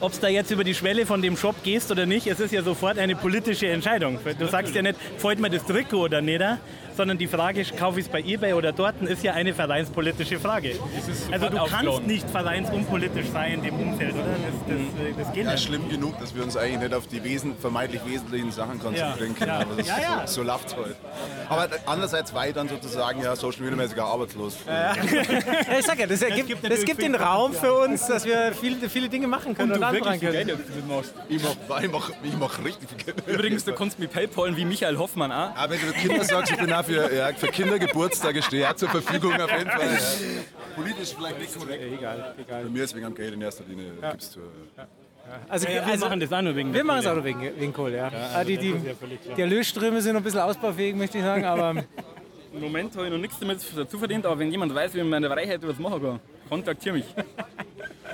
ob 0.00 0.12
es 0.12 0.20
da 0.20 0.28
jetzt 0.28 0.50
über 0.50 0.64
die 0.64 0.74
Schwelle 0.74 1.04
von 1.06 1.20
dem 1.20 1.36
Shop 1.36 1.56
gehst 1.62 1.90
oder 1.90 2.06
nicht, 2.06 2.26
es 2.26 2.40
ist 2.40 2.52
ja 2.52 2.62
sofort 2.62 2.98
eine 2.98 3.16
politische 3.16 3.66
Entscheidung. 3.68 4.18
Du 4.38 4.46
sagst 4.46 4.74
ja 4.74 4.82
nicht, 4.82 4.98
gefällt 5.16 5.40
mir 5.40 5.50
das 5.50 5.64
Trikot 5.66 6.04
oder 6.04 6.22
nicht, 6.22 6.40
sondern 7.00 7.16
die 7.16 7.28
Frage, 7.28 7.64
kaufe 7.78 7.98
ich 7.98 8.04
es 8.04 8.12
bei 8.12 8.20
Ebay 8.20 8.52
oder 8.52 8.72
dort, 8.72 9.00
ist 9.00 9.22
ja 9.24 9.32
eine 9.32 9.54
vereinspolitische 9.54 10.38
Frage. 10.38 10.74
Also 11.30 11.48
du 11.48 11.56
kannst 11.64 12.06
nicht 12.06 12.28
vereinsunpolitisch 12.28 13.28
sein 13.32 13.54
in 13.54 13.62
dem 13.62 13.74
Umfeld, 13.80 14.12
oder? 14.12 14.24
Das, 14.24 14.54
das, 14.68 15.06
äh, 15.06 15.14
das 15.24 15.32
geht 15.32 15.44
Ja, 15.46 15.52
nicht. 15.52 15.64
schlimm 15.64 15.88
genug, 15.88 16.20
dass 16.20 16.34
wir 16.34 16.42
uns 16.42 16.58
eigentlich 16.58 16.80
nicht 16.80 16.92
auf 16.92 17.06
die 17.06 17.24
wesen 17.24 17.56
vermeintlich 17.56 18.02
wesentlichen 18.04 18.52
Sachen 18.52 18.78
konzentrieren 18.78 19.34
können. 19.34 19.48
Ja. 19.48 19.60
Aber 19.60 19.76
das 19.76 19.86
Ja, 19.86 19.98
ja. 19.98 20.26
So, 20.26 20.34
so 20.34 20.42
läuft 20.42 20.66
es 20.68 20.76
halt. 20.76 20.96
Aber 21.48 21.68
andererseits 21.86 22.34
war 22.34 22.46
ich 22.46 22.52
dann 22.52 22.68
sozusagen 22.68 23.22
ja 23.22 23.34
social 23.34 23.62
media 23.62 23.76
mäßig 23.76 23.98
auch 23.98 24.12
arbeitslos. 24.12 24.58
Ja, 24.66 24.92
ich 25.78 25.86
sag 25.86 25.98
ja, 26.00 26.06
das, 26.06 26.20
ergibt, 26.20 26.48
gibt 26.48 26.70
das 26.70 26.84
gibt 26.84 27.00
den 27.00 27.14
Raum 27.14 27.54
für 27.54 27.72
uns, 27.72 28.06
dass 28.08 28.26
wir 28.26 28.52
viele, 28.52 28.90
viele 28.90 29.08
Dinge 29.08 29.26
machen 29.26 29.54
können 29.54 29.72
und, 29.72 29.82
anfangen 29.82 30.20
können. 30.20 30.48
damit 30.48 30.86
machst. 30.86 31.14
Ich 31.30 31.42
mach, 31.42 31.80
ich 31.82 31.90
mach, 31.90 32.10
ich 32.22 32.36
mach 32.38 32.62
richtig 32.62 32.90
viel 32.90 32.98
Geld. 32.98 33.26
Übrigens, 33.26 33.64
du 33.64 33.72
kannst 33.72 33.98
mit 33.98 34.12
Paypalen 34.12 34.54
wie 34.58 34.66
Michael 34.66 34.98
Hoffmann 34.98 35.32
auch. 35.32 35.56
Aber 35.56 35.70
wenn 35.70 35.80
du 35.80 35.92
Kinder 35.92 36.24
sagst, 36.24 36.52
ich 36.52 36.58
bin 36.58 36.72
auch 36.72 36.84
für, 36.90 37.14
ja, 37.14 37.32
für 37.34 37.46
Kindergeburtstage 37.48 38.42
stehe 38.42 38.62
ich 38.62 38.68
auch 38.68 38.74
zur 38.76 38.88
Verfügung 38.88 39.32
auf 39.40 39.50
jeden 39.50 39.70
Fall. 39.70 39.88
Ja. 39.92 39.98
Politisch 40.76 41.14
vielleicht 41.16 41.38
nicht 41.38 41.58
korrekt. 41.58 41.82
Egal, 41.82 42.34
egal. 42.38 42.64
Bei 42.64 42.70
mir 42.70 42.84
ist 42.84 42.94
wegen 42.94 43.06
am 43.06 43.14
Geld 43.14 43.34
in 43.34 43.42
erster 43.42 43.64
Linie 43.68 43.92
gibt's 44.10 44.30
zu. 44.32 44.40
Also, 45.48 45.68
Ja, 45.68 45.74
wir 45.74 45.86
also 45.86 46.06
machen 46.06 46.18
das 46.20 46.32
auch 46.32 46.42
nur 46.42 46.56
wegen 46.56 46.74
wir 46.74 46.82
machen 46.82 46.98
es 47.00 47.06
auch 47.06 47.10
Kohle. 47.14 47.32
nur 47.32 47.42
wegen, 47.42 47.60
wegen 47.60 47.72
Kohle, 47.72 47.96
ja. 47.96 48.10
Ah, 48.34 48.42
die, 48.42 48.56
die, 48.56 48.70
ja 48.70 48.76
klar. 48.78 49.34
die 49.36 49.40
Erlösströme 49.40 50.02
sind 50.02 50.14
noch 50.14 50.20
ein 50.20 50.24
bisschen 50.24 50.40
ausbaufähig, 50.40 50.96
möchte 50.96 51.18
ich 51.18 51.24
sagen, 51.24 51.44
aber 51.44 51.84
Im 52.52 52.60
Moment 52.60 52.94
habe 52.96 53.06
ich 53.06 53.12
noch 53.12 53.18
nichts 53.18 53.38
damit 53.38 53.58
dazu 53.76 53.98
verdient, 53.98 54.26
aber 54.26 54.38
wenn 54.38 54.50
jemand 54.50 54.74
weiß, 54.74 54.94
wie 54.94 54.98
man 54.98 55.08
meine 55.10 55.30
Freiheit 55.30 55.60
was 55.62 55.78
machen 55.78 56.02
kann, 56.02 56.20
kontaktiere 56.48 56.96
mich. 56.96 57.06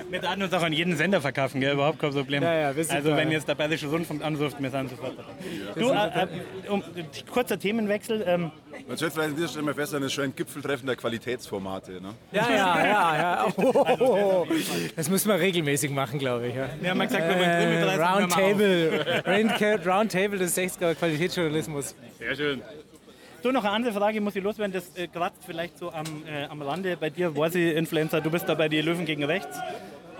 Wir 0.09 0.21
werden 0.21 0.43
uns 0.43 0.53
auch 0.53 0.61
an 0.61 0.71
jeden 0.73 0.95
Sender 0.95 1.19
verkaufen, 1.19 1.59
gell? 1.59 1.73
überhaupt 1.73 1.99
kein 1.99 2.11
Problem. 2.11 2.41
Ja, 2.43 2.53
ja, 2.53 2.67
also 2.67 3.09
da, 3.09 3.17
wenn 3.17 3.31
jetzt 3.31 3.47
der 3.47 3.55
Bayerische 3.55 3.87
Rundfunk 3.87 4.23
anruft, 4.23 4.61
wir 4.61 4.69
sind 4.69 4.91
sofort 4.91 5.13
dabei. 5.17 5.33
Du, 5.75 5.89
äh, 5.89 6.23
äh, 6.67 6.69
um, 6.69 6.83
kurzer 7.29 7.57
Themenwechsel. 7.59 8.23
Ähm, 8.25 8.51
Man 8.87 8.95
sollte 8.95 9.15
vielleicht 9.15 9.31
an 9.31 9.35
dieser 9.35 9.47
Stelle 9.49 9.65
mal 9.65 9.73
feststellen, 9.73 10.03
das 10.03 10.11
ist 10.11 10.15
schon 10.15 10.23
ein 10.25 10.35
Gipfeltreffen 10.35 10.85
der 10.85 10.95
Qualitätsformate. 10.95 11.93
Ne? 11.99 12.13
ja, 12.31 12.47
ja, 12.49 12.85
ja, 12.85 13.17
ja. 13.17 13.47
Oh, 13.57 13.71
oh, 13.73 13.95
oh. 13.99 14.47
Das 14.95 15.09
müssen 15.09 15.29
wir 15.29 15.39
regelmäßig 15.39 15.89
machen, 15.91 16.19
glaube 16.19 16.47
ich. 16.49 16.55
Ja. 16.55 16.69
wir 16.79 16.89
haben 16.91 16.99
ja 16.99 17.05
gesagt, 17.05 17.27
wir 17.27 17.35
wollen 17.35 17.49
Äh. 17.49 18.05
Roundtable, 18.05 19.23
Round- 19.25 19.87
Roundtable 19.87 20.37
des 20.37 20.55
60er 20.57 20.93
Qualitätsjournalismus. 20.93 21.95
Sehr 22.19 22.35
schön. 22.35 22.61
Du, 23.47 23.53
noch 23.53 23.63
eine 23.63 23.71
andere 23.71 23.93
Frage 23.93 24.19
muss 24.19 24.35
ich 24.35 24.43
loswerden, 24.43 24.73
das 24.73 24.91
äh, 24.97 25.07
gerade 25.07 25.33
vielleicht 25.45 25.77
so 25.77 25.89
am, 25.89 26.05
äh, 26.27 26.47
am 26.49 26.61
Rande. 26.61 26.97
Bei 26.97 27.09
dir 27.09 27.33
war 27.33 27.49
sie 27.49 27.69
Influencer, 27.71 28.19
du 28.19 28.29
bist 28.29 28.49
da 28.49 28.55
bei 28.55 28.67
die 28.67 28.81
Löwen 28.81 29.05
gegen 29.05 29.23
rechts. 29.23 29.57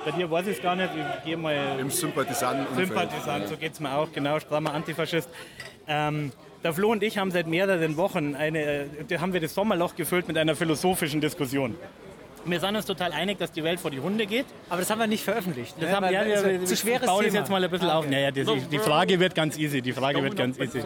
Bei 0.05 0.11
dir 0.11 0.31
weiß 0.31 0.47
ich 0.47 0.55
es 0.55 0.63
gar 0.63 0.77
nicht, 0.77 0.91
ich 0.95 1.25
gehe 1.25 1.35
mal 1.35 1.77
Im 1.77 1.89
Sympathisanten. 1.89 2.73
Sympathisant, 2.73 3.49
so 3.49 3.57
geht 3.57 3.73
es 3.73 3.81
mir 3.81 3.91
auch, 3.91 4.13
genau, 4.13 4.39
strammer 4.39 4.73
Antifaschist. 4.73 5.27
Ähm, 5.89 6.31
der 6.63 6.71
Flo 6.71 6.93
und 6.93 7.03
ich 7.03 7.17
haben 7.17 7.31
seit 7.31 7.47
mehreren 7.47 7.97
Wochen 7.97 8.33
eine, 8.33 8.59
äh, 9.09 9.17
haben 9.17 9.33
wir 9.33 9.41
das 9.41 9.53
Sommerloch 9.53 9.97
gefüllt 9.97 10.29
mit 10.29 10.37
einer 10.37 10.55
philosophischen 10.55 11.19
Diskussion. 11.19 11.75
Wir 12.49 12.59
sind 12.59 12.75
uns 12.75 12.85
total 12.85 13.11
einig, 13.11 13.37
dass 13.39 13.51
die 13.51 13.63
Welt 13.63 13.79
vor 13.79 13.91
die 13.91 13.99
Hunde 13.99 14.25
geht. 14.25 14.45
Aber 14.69 14.79
das 14.79 14.89
haben 14.89 14.99
wir 14.99 15.07
nicht 15.07 15.23
veröffentlicht. 15.23 15.75
Das 15.79 15.89
ne? 15.89 15.95
haben, 15.95 16.11
ja, 16.13 16.21
ist 16.21 16.45
wir, 16.45 16.65
zu 16.65 16.73
ich 16.73 16.79
schweres 16.79 17.05
baue 17.05 17.23
das 17.23 17.31
Thema. 17.33 17.41
jetzt 17.41 17.49
mal 17.51 17.63
ein 17.63 17.69
bisschen 17.69 17.89
Ah, 17.89 17.97
auf. 17.97 18.05
okay. 18.05 18.13
Naja, 18.13 18.31
die, 18.31 18.43
die 18.71 18.79
Frage 18.79 19.19
wird 19.19 19.35
ganz 19.35 19.57
easy. 19.57 19.81
Die 19.81 19.93
Frage 19.93 20.23
wird 20.23 20.35
ganz 20.35 20.57
easy. 20.59 20.81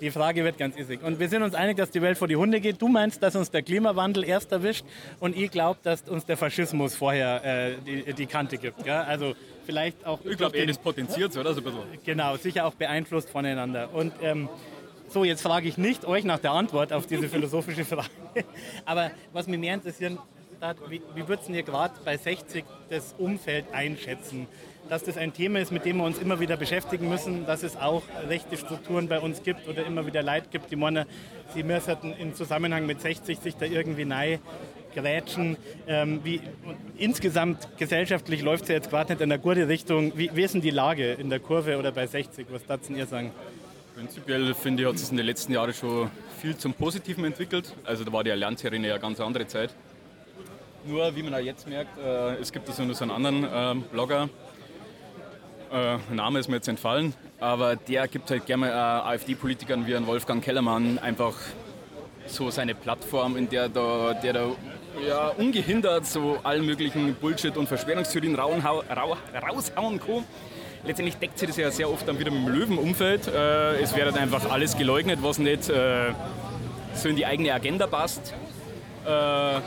Die 0.00 0.10
Frage 0.10 0.44
wird 0.44 0.58
ganz 0.58 0.76
easy. 0.76 0.98
Und 1.02 1.18
wir 1.20 1.28
sind 1.28 1.42
uns 1.42 1.54
einig, 1.54 1.76
dass 1.76 1.90
die 1.90 2.00
Welt 2.02 2.16
vor 2.18 2.28
die 2.28 2.36
Hunde 2.36 2.60
geht. 2.60 2.80
Du 2.80 2.88
meinst, 2.88 3.22
dass 3.22 3.36
uns 3.36 3.50
der 3.50 3.62
Klimawandel 3.62 4.24
erst 4.24 4.52
erwischt 4.52 4.84
und 5.20 5.36
ich 5.36 5.50
glaube, 5.50 5.78
dass 5.82 6.02
uns 6.08 6.24
der 6.24 6.36
Faschismus 6.36 6.94
vorher 6.94 7.44
äh, 7.44 7.74
die, 7.86 8.12
die 8.14 8.26
Kante 8.26 8.56
gibt. 8.58 8.82
Gell? 8.84 8.92
Also 8.94 9.34
vielleicht 9.66 10.04
auch 10.06 10.18
Ich 10.24 10.36
glaube, 10.36 10.56
er 10.56 10.66
das 10.66 10.78
potenziert 10.78 11.36
oder? 11.36 11.52
So 11.54 11.60
ein 11.60 11.64
bisschen. 11.64 11.80
Genau, 12.04 12.36
sicher 12.36 12.64
auch 12.66 12.74
beeinflusst 12.74 13.28
voneinander. 13.30 13.92
Und 13.92 14.12
ähm, 14.22 14.48
so, 15.08 15.24
jetzt 15.24 15.42
frage 15.42 15.68
ich 15.68 15.76
nicht 15.76 16.04
euch 16.04 16.24
nach 16.24 16.38
der 16.38 16.52
Antwort 16.52 16.92
auf 16.92 17.06
diese 17.06 17.28
philosophische 17.28 17.84
Frage. 17.84 18.08
Aber 18.86 19.10
was 19.32 19.46
mich 19.46 19.58
mehr 19.58 19.74
interessiert, 19.74 20.16
hat, 20.60 20.76
wie, 20.88 21.00
wie 21.14 21.26
würdet 21.26 21.48
ihr 21.48 21.62
gerade 21.62 21.94
bei 22.04 22.16
60 22.16 22.64
das 22.88 23.14
Umfeld 23.18 23.64
einschätzen? 23.72 24.46
Dass 24.88 25.04
das 25.04 25.16
ein 25.16 25.32
Thema 25.32 25.60
ist, 25.60 25.70
mit 25.70 25.84
dem 25.84 25.98
wir 25.98 26.04
uns 26.04 26.18
immer 26.18 26.40
wieder 26.40 26.56
beschäftigen 26.56 27.08
müssen, 27.08 27.46
dass 27.46 27.62
es 27.62 27.76
auch 27.76 28.02
rechte 28.28 28.56
Strukturen 28.56 29.08
bei 29.08 29.20
uns 29.20 29.42
gibt 29.42 29.68
oder 29.68 29.86
immer 29.86 30.06
wieder 30.06 30.22
Leid 30.22 30.50
gibt, 30.50 30.70
die 30.70 30.76
meinen, 30.76 31.06
sie 31.54 31.62
müssten 31.62 32.12
im 32.18 32.34
Zusammenhang 32.34 32.86
mit 32.86 33.00
60 33.00 33.38
sich 33.38 33.56
da 33.56 33.66
irgendwie 33.66 34.04
neu 34.04 34.38
grätschen. 34.94 35.56
Ähm, 35.86 36.20
wie, 36.24 36.40
insgesamt 36.98 37.68
gesellschaftlich 37.78 38.42
läuft 38.42 38.64
es 38.64 38.68
ja 38.70 38.74
jetzt 38.74 38.90
gerade 38.90 39.12
nicht 39.12 39.22
in 39.22 39.30
eine 39.30 39.40
gute 39.40 39.68
Richtung. 39.68 40.12
Wie, 40.16 40.30
wie 40.34 40.42
ist 40.42 40.54
denn 40.54 40.60
die 40.60 40.70
Lage 40.70 41.12
in 41.12 41.30
der 41.30 41.38
Kurve 41.38 41.78
oder 41.78 41.92
bei 41.92 42.06
60? 42.06 42.46
Was 42.50 42.66
dazu 42.66 42.92
ihr 42.92 43.06
sagen? 43.06 43.30
Prinzipiell 43.94 44.54
finde 44.54 44.82
ich, 44.82 44.88
hat 44.88 44.98
sich 44.98 45.10
in 45.10 45.16
den 45.16 45.26
letzten 45.26 45.52
Jahren 45.52 45.72
schon 45.72 46.10
viel 46.40 46.56
zum 46.56 46.74
Positiven 46.74 47.24
entwickelt. 47.24 47.74
Also 47.84 48.02
da 48.02 48.12
war 48.12 48.24
die 48.24 48.32
Allianzherin 48.32 48.82
ja 48.82 48.94
eine 48.94 49.00
ganz 49.00 49.20
andere 49.20 49.46
Zeit. 49.46 49.70
Nur, 50.84 51.14
wie 51.14 51.22
man 51.22 51.34
auch 51.34 51.38
jetzt 51.38 51.68
merkt, 51.68 51.98
äh, 51.98 52.36
es 52.36 52.52
gibt 52.52 52.66
noch 52.68 52.74
so 52.94 53.04
einen 53.04 53.10
anderen 53.10 53.46
ähm, 53.52 53.82
Blogger, 53.92 54.28
äh, 55.72 55.98
Name 56.12 56.38
ist 56.38 56.48
mir 56.48 56.56
jetzt 56.56 56.68
entfallen, 56.68 57.14
aber 57.38 57.76
der 57.76 58.08
gibt 58.08 58.30
halt 58.30 58.46
gerne 58.46 58.66
mal 58.66 58.70
äh, 58.70 59.14
AfD-Politikern 59.14 59.86
wie 59.86 59.94
einen 59.94 60.06
Wolfgang 60.06 60.42
Kellermann 60.42 60.98
einfach 60.98 61.34
so 62.26 62.50
seine 62.50 62.74
Plattform, 62.74 63.36
in 63.36 63.48
der 63.48 63.68
da, 63.68 64.14
der 64.14 64.32
da 64.32 64.46
ja, 65.06 65.28
ungehindert 65.28 66.06
so 66.06 66.38
allen 66.42 66.64
möglichen 66.64 67.14
Bullshit 67.14 67.56
und 67.56 67.68
Verschwörungstheorien 67.68 68.36
rauenhau- 68.36 68.82
rau, 68.94 69.16
raushauen 69.48 70.00
kann. 70.00 70.24
Letztendlich 70.84 71.16
deckt 71.16 71.38
sich 71.38 71.46
das 71.48 71.56
ja 71.58 71.70
sehr 71.70 71.90
oft 71.90 72.08
dann 72.08 72.18
wieder 72.18 72.30
mit 72.30 72.40
dem 72.46 72.48
Löwenumfeld. 72.54 73.28
Äh, 73.28 73.80
es 73.82 73.94
wird 73.94 74.06
halt 74.06 74.16
einfach 74.16 74.50
alles 74.50 74.76
geleugnet, 74.78 75.18
was 75.22 75.38
nicht 75.38 75.68
äh, 75.68 76.12
so 76.94 77.08
in 77.08 77.16
die 77.16 77.26
eigene 77.26 77.52
Agenda 77.52 77.86
passt. 77.86 78.34
Äh, 79.06 79.60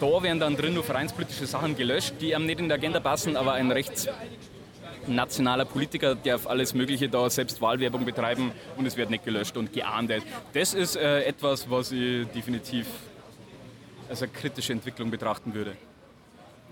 da 0.00 0.22
werden 0.22 0.40
dann 0.40 0.56
drin 0.56 0.74
nur 0.74 0.84
vereinspolitische 0.84 1.46
Sachen 1.46 1.76
gelöscht, 1.76 2.14
die 2.20 2.34
einem 2.34 2.46
nicht 2.46 2.60
in 2.60 2.68
der 2.68 2.76
Agenda 2.78 3.00
passen, 3.00 3.36
aber 3.36 3.54
ein 3.54 3.70
rechtsnationaler 3.70 5.64
Politiker 5.64 6.14
darf 6.14 6.46
alles 6.46 6.74
Mögliche 6.74 7.08
da 7.08 7.28
selbst 7.30 7.60
Wahlwerbung 7.60 8.04
betreiben 8.04 8.52
und 8.76 8.86
es 8.86 8.96
wird 8.96 9.10
nicht 9.10 9.24
gelöscht 9.24 9.56
und 9.56 9.72
geahndet. 9.72 10.22
Das 10.52 10.74
ist 10.74 10.96
äh, 10.96 11.22
etwas, 11.22 11.70
was 11.70 11.92
ich 11.92 12.26
definitiv 12.28 12.86
als 14.08 14.22
eine 14.22 14.32
kritische 14.32 14.72
Entwicklung 14.72 15.10
betrachten 15.10 15.54
würde. 15.54 15.76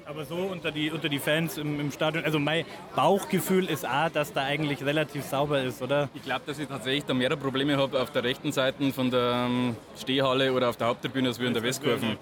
Aber 0.07 0.27
so 0.27 0.37
unter 0.37 0.71
die, 0.71 0.91
unter 0.91 1.09
die 1.09 1.19
Fans 1.19 1.57
im, 1.57 1.81
im 1.81 1.91
Stadion, 1.91 2.25
also 2.25 2.39
mein 2.39 2.67
Bauchgefühl 2.95 3.71
ist 3.71 3.89
auch, 3.89 4.11
dass 4.11 4.35
da 4.35 4.43
eigentlich 4.43 4.85
relativ 4.85 5.25
sauber 5.25 5.63
ist, 5.63 5.81
oder? 5.81 6.11
Ich 6.13 6.23
glaube, 6.23 6.43
dass 6.45 6.59
ich 6.59 6.69
tatsächlich 6.69 7.05
da 7.05 7.15
mehrere 7.15 7.39
Probleme 7.39 7.79
habe 7.79 7.99
auf 8.01 8.11
der 8.11 8.23
rechten 8.23 8.53
Seite 8.53 8.93
von 8.93 9.11
der 9.11 9.47
ähm, 9.49 9.77
Stehhalle 9.99 10.53
oder 10.53 10.69
auf 10.69 10.77
der 10.77 10.89
Haupttribüne 10.89 11.29
als 11.29 11.41
wir 11.41 11.49
in 11.49 11.55
der 11.55 11.63
Westkurve. 11.63 12.19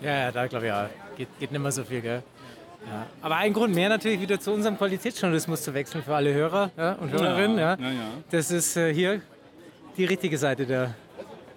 Ja, 0.00 0.16
ja, 0.16 0.32
da 0.32 0.46
glaube 0.46 0.66
ich 0.66 0.72
auch. 0.72 0.88
Geht, 1.16 1.28
geht 1.38 1.52
nicht 1.52 1.60
mehr 1.60 1.72
so 1.72 1.84
viel, 1.84 2.00
gell? 2.00 2.22
Ja. 2.86 3.06
Aber 3.22 3.36
ein 3.36 3.52
Grund 3.52 3.74
mehr 3.74 3.88
natürlich 3.88 4.20
wieder 4.20 4.38
zu 4.38 4.52
unserem 4.52 4.76
Qualitätsjournalismus 4.76 5.62
zu 5.62 5.72
wechseln 5.72 6.02
für 6.02 6.14
alle 6.14 6.34
Hörer 6.34 6.70
ja, 6.76 6.92
und 6.92 7.12
Hörerinnen. 7.12 7.58
Ja, 7.58 7.76
ja, 7.76 7.90
ja. 7.90 8.08
Das 8.30 8.50
ist 8.50 8.76
äh, 8.76 8.92
hier 8.92 9.22
die 9.96 10.04
richtige 10.04 10.36
Seite 10.36 10.66
der, 10.66 10.94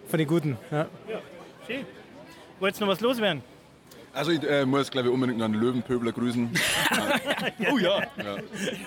von 0.07 0.19
den 0.19 0.27
Guten. 0.27 0.57
Ja. 0.71 0.87
Schön. 1.65 1.85
Wolltest 2.59 2.81
du 2.81 2.85
noch 2.85 2.93
was 2.93 3.01
loswerden? 3.01 3.43
Also 4.13 4.31
ich 4.31 4.41
äh, 4.43 4.65
muss, 4.65 4.89
glaube 4.89 5.09
ich, 5.09 5.13
unbedingt 5.13 5.37
noch 5.37 5.45
einen 5.45 5.55
Löwenpöbler 5.55 6.11
grüßen. 6.11 6.49
Oh 7.71 7.77
ja. 7.77 8.01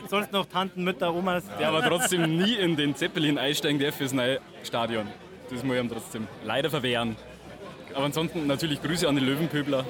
Sonst 0.08 0.32
noch 0.32 0.46
Tanten, 0.46 0.82
Mütter, 0.82 1.14
Omas? 1.14 1.44
Der 1.58 1.68
aber 1.68 1.82
trotzdem 1.82 2.36
nie 2.36 2.54
in 2.54 2.76
den 2.76 2.96
Zeppelin 2.96 3.38
einsteigen 3.38 3.80
darf 3.80 3.94
fürs 3.96 4.12
neue 4.12 4.40
Stadion. 4.64 5.06
Das 5.50 5.62
muss 5.62 5.76
ich 5.76 5.82
ihm 5.82 5.88
trotzdem 5.88 6.26
leider 6.44 6.68
verwehren. 6.68 7.16
Aber 7.94 8.04
ansonsten 8.04 8.46
natürlich 8.46 8.82
Grüße 8.82 9.08
an 9.08 9.16
die 9.16 9.22
Löwenpöbler, 9.22 9.84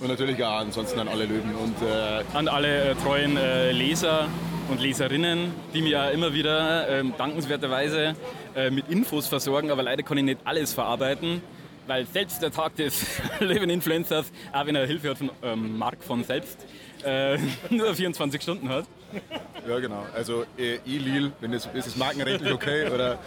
Und 0.00 0.08
natürlich 0.08 0.42
auch 0.42 0.60
ansonsten 0.60 0.98
an 0.98 1.08
alle 1.08 1.26
Löwen. 1.26 1.54
Und 1.54 1.76
äh, 1.82 2.22
an 2.34 2.48
alle 2.48 2.90
äh, 2.90 2.94
treuen 2.94 3.36
äh, 3.36 3.72
Leser 3.72 4.28
und 4.70 4.80
Leserinnen, 4.80 5.52
die 5.74 5.82
mir 5.82 5.90
ja 5.90 6.10
immer 6.10 6.32
wieder 6.32 6.88
ähm, 6.88 7.12
dankenswerterweise 7.18 8.14
äh, 8.56 8.70
mit 8.70 8.88
Infos 8.88 9.26
versorgen, 9.26 9.70
aber 9.70 9.82
leider 9.82 10.02
kann 10.02 10.16
ich 10.16 10.24
nicht 10.24 10.40
alles 10.44 10.72
verarbeiten, 10.72 11.42
weil 11.86 12.06
selbst 12.06 12.40
der 12.40 12.50
Tag 12.50 12.76
des 12.76 13.04
Löwen-Influencers, 13.40 14.32
auch 14.52 14.66
wenn 14.66 14.76
er 14.76 14.86
Hilfe 14.86 15.10
hat 15.10 15.18
von 15.18 15.30
ähm, 15.42 15.76
Marc 15.76 16.02
von 16.02 16.24
selbst, 16.24 16.58
äh, 17.04 17.36
nur 17.70 17.94
24 17.94 18.40
Stunden 18.40 18.68
hat. 18.68 18.86
Ja, 19.68 19.78
genau. 19.78 20.06
Also 20.14 20.44
äh, 20.58 20.76
E-Lil, 20.86 21.32
wenn 21.40 21.52
das, 21.52 21.66
ist 21.72 21.86
das 21.86 21.96
markenrechtlich 21.96 22.52
okay? 22.52 22.88
Oder 22.94 23.18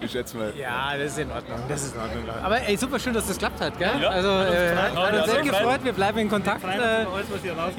ich 0.00 0.10
schätze 0.10 0.36
mal. 0.36 0.52
ja, 0.56 0.96
das 0.96 1.12
ist 1.12 1.18
in 1.18 1.30
Ordnung. 1.30 1.58
Das 1.68 1.82
ist 1.82 1.94
in 1.94 2.00
Ordnung. 2.00 2.24
Aber 2.42 2.60
ey, 2.60 2.76
super 2.76 2.98
schön, 2.98 3.14
dass 3.14 3.26
das 3.26 3.36
geklappt 3.36 3.60
hat, 3.60 3.78
gell? 3.78 3.90
Ja, 4.00 4.08
also, 4.08 4.28
äh, 4.28 4.70
gefreut. 4.70 4.76
hat, 4.76 5.14
uns 5.14 5.24
sehr 5.24 5.34
sehr 5.34 5.42
gefreut. 5.42 5.84
Wir 5.84 5.92
bleiben 5.92 6.18
in 6.18 6.28
Kontakt. 6.30 6.64
Äh, 6.64 7.06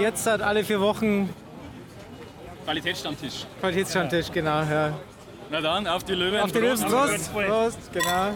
jetzt 0.01 0.27
hat 0.27 0.41
alle 0.41 0.63
vier 0.63 0.79
Wochen 0.79 1.29
Qualitätsstammtisch. 2.65 3.45
Qualitätsstammtisch, 3.59 4.31
genau. 4.31 4.63
Ja. 4.63 4.93
Na 5.51 5.61
dann, 5.61 5.85
auf 5.87 6.03
die 6.03 6.13
Löwen. 6.13 6.39
Auf 6.39 6.51
den 6.51 6.63
Prost. 6.63 6.83
Löwen, 6.83 6.91
Prost, 6.91 7.33
Prost, 7.33 7.93
genau. 7.93 8.33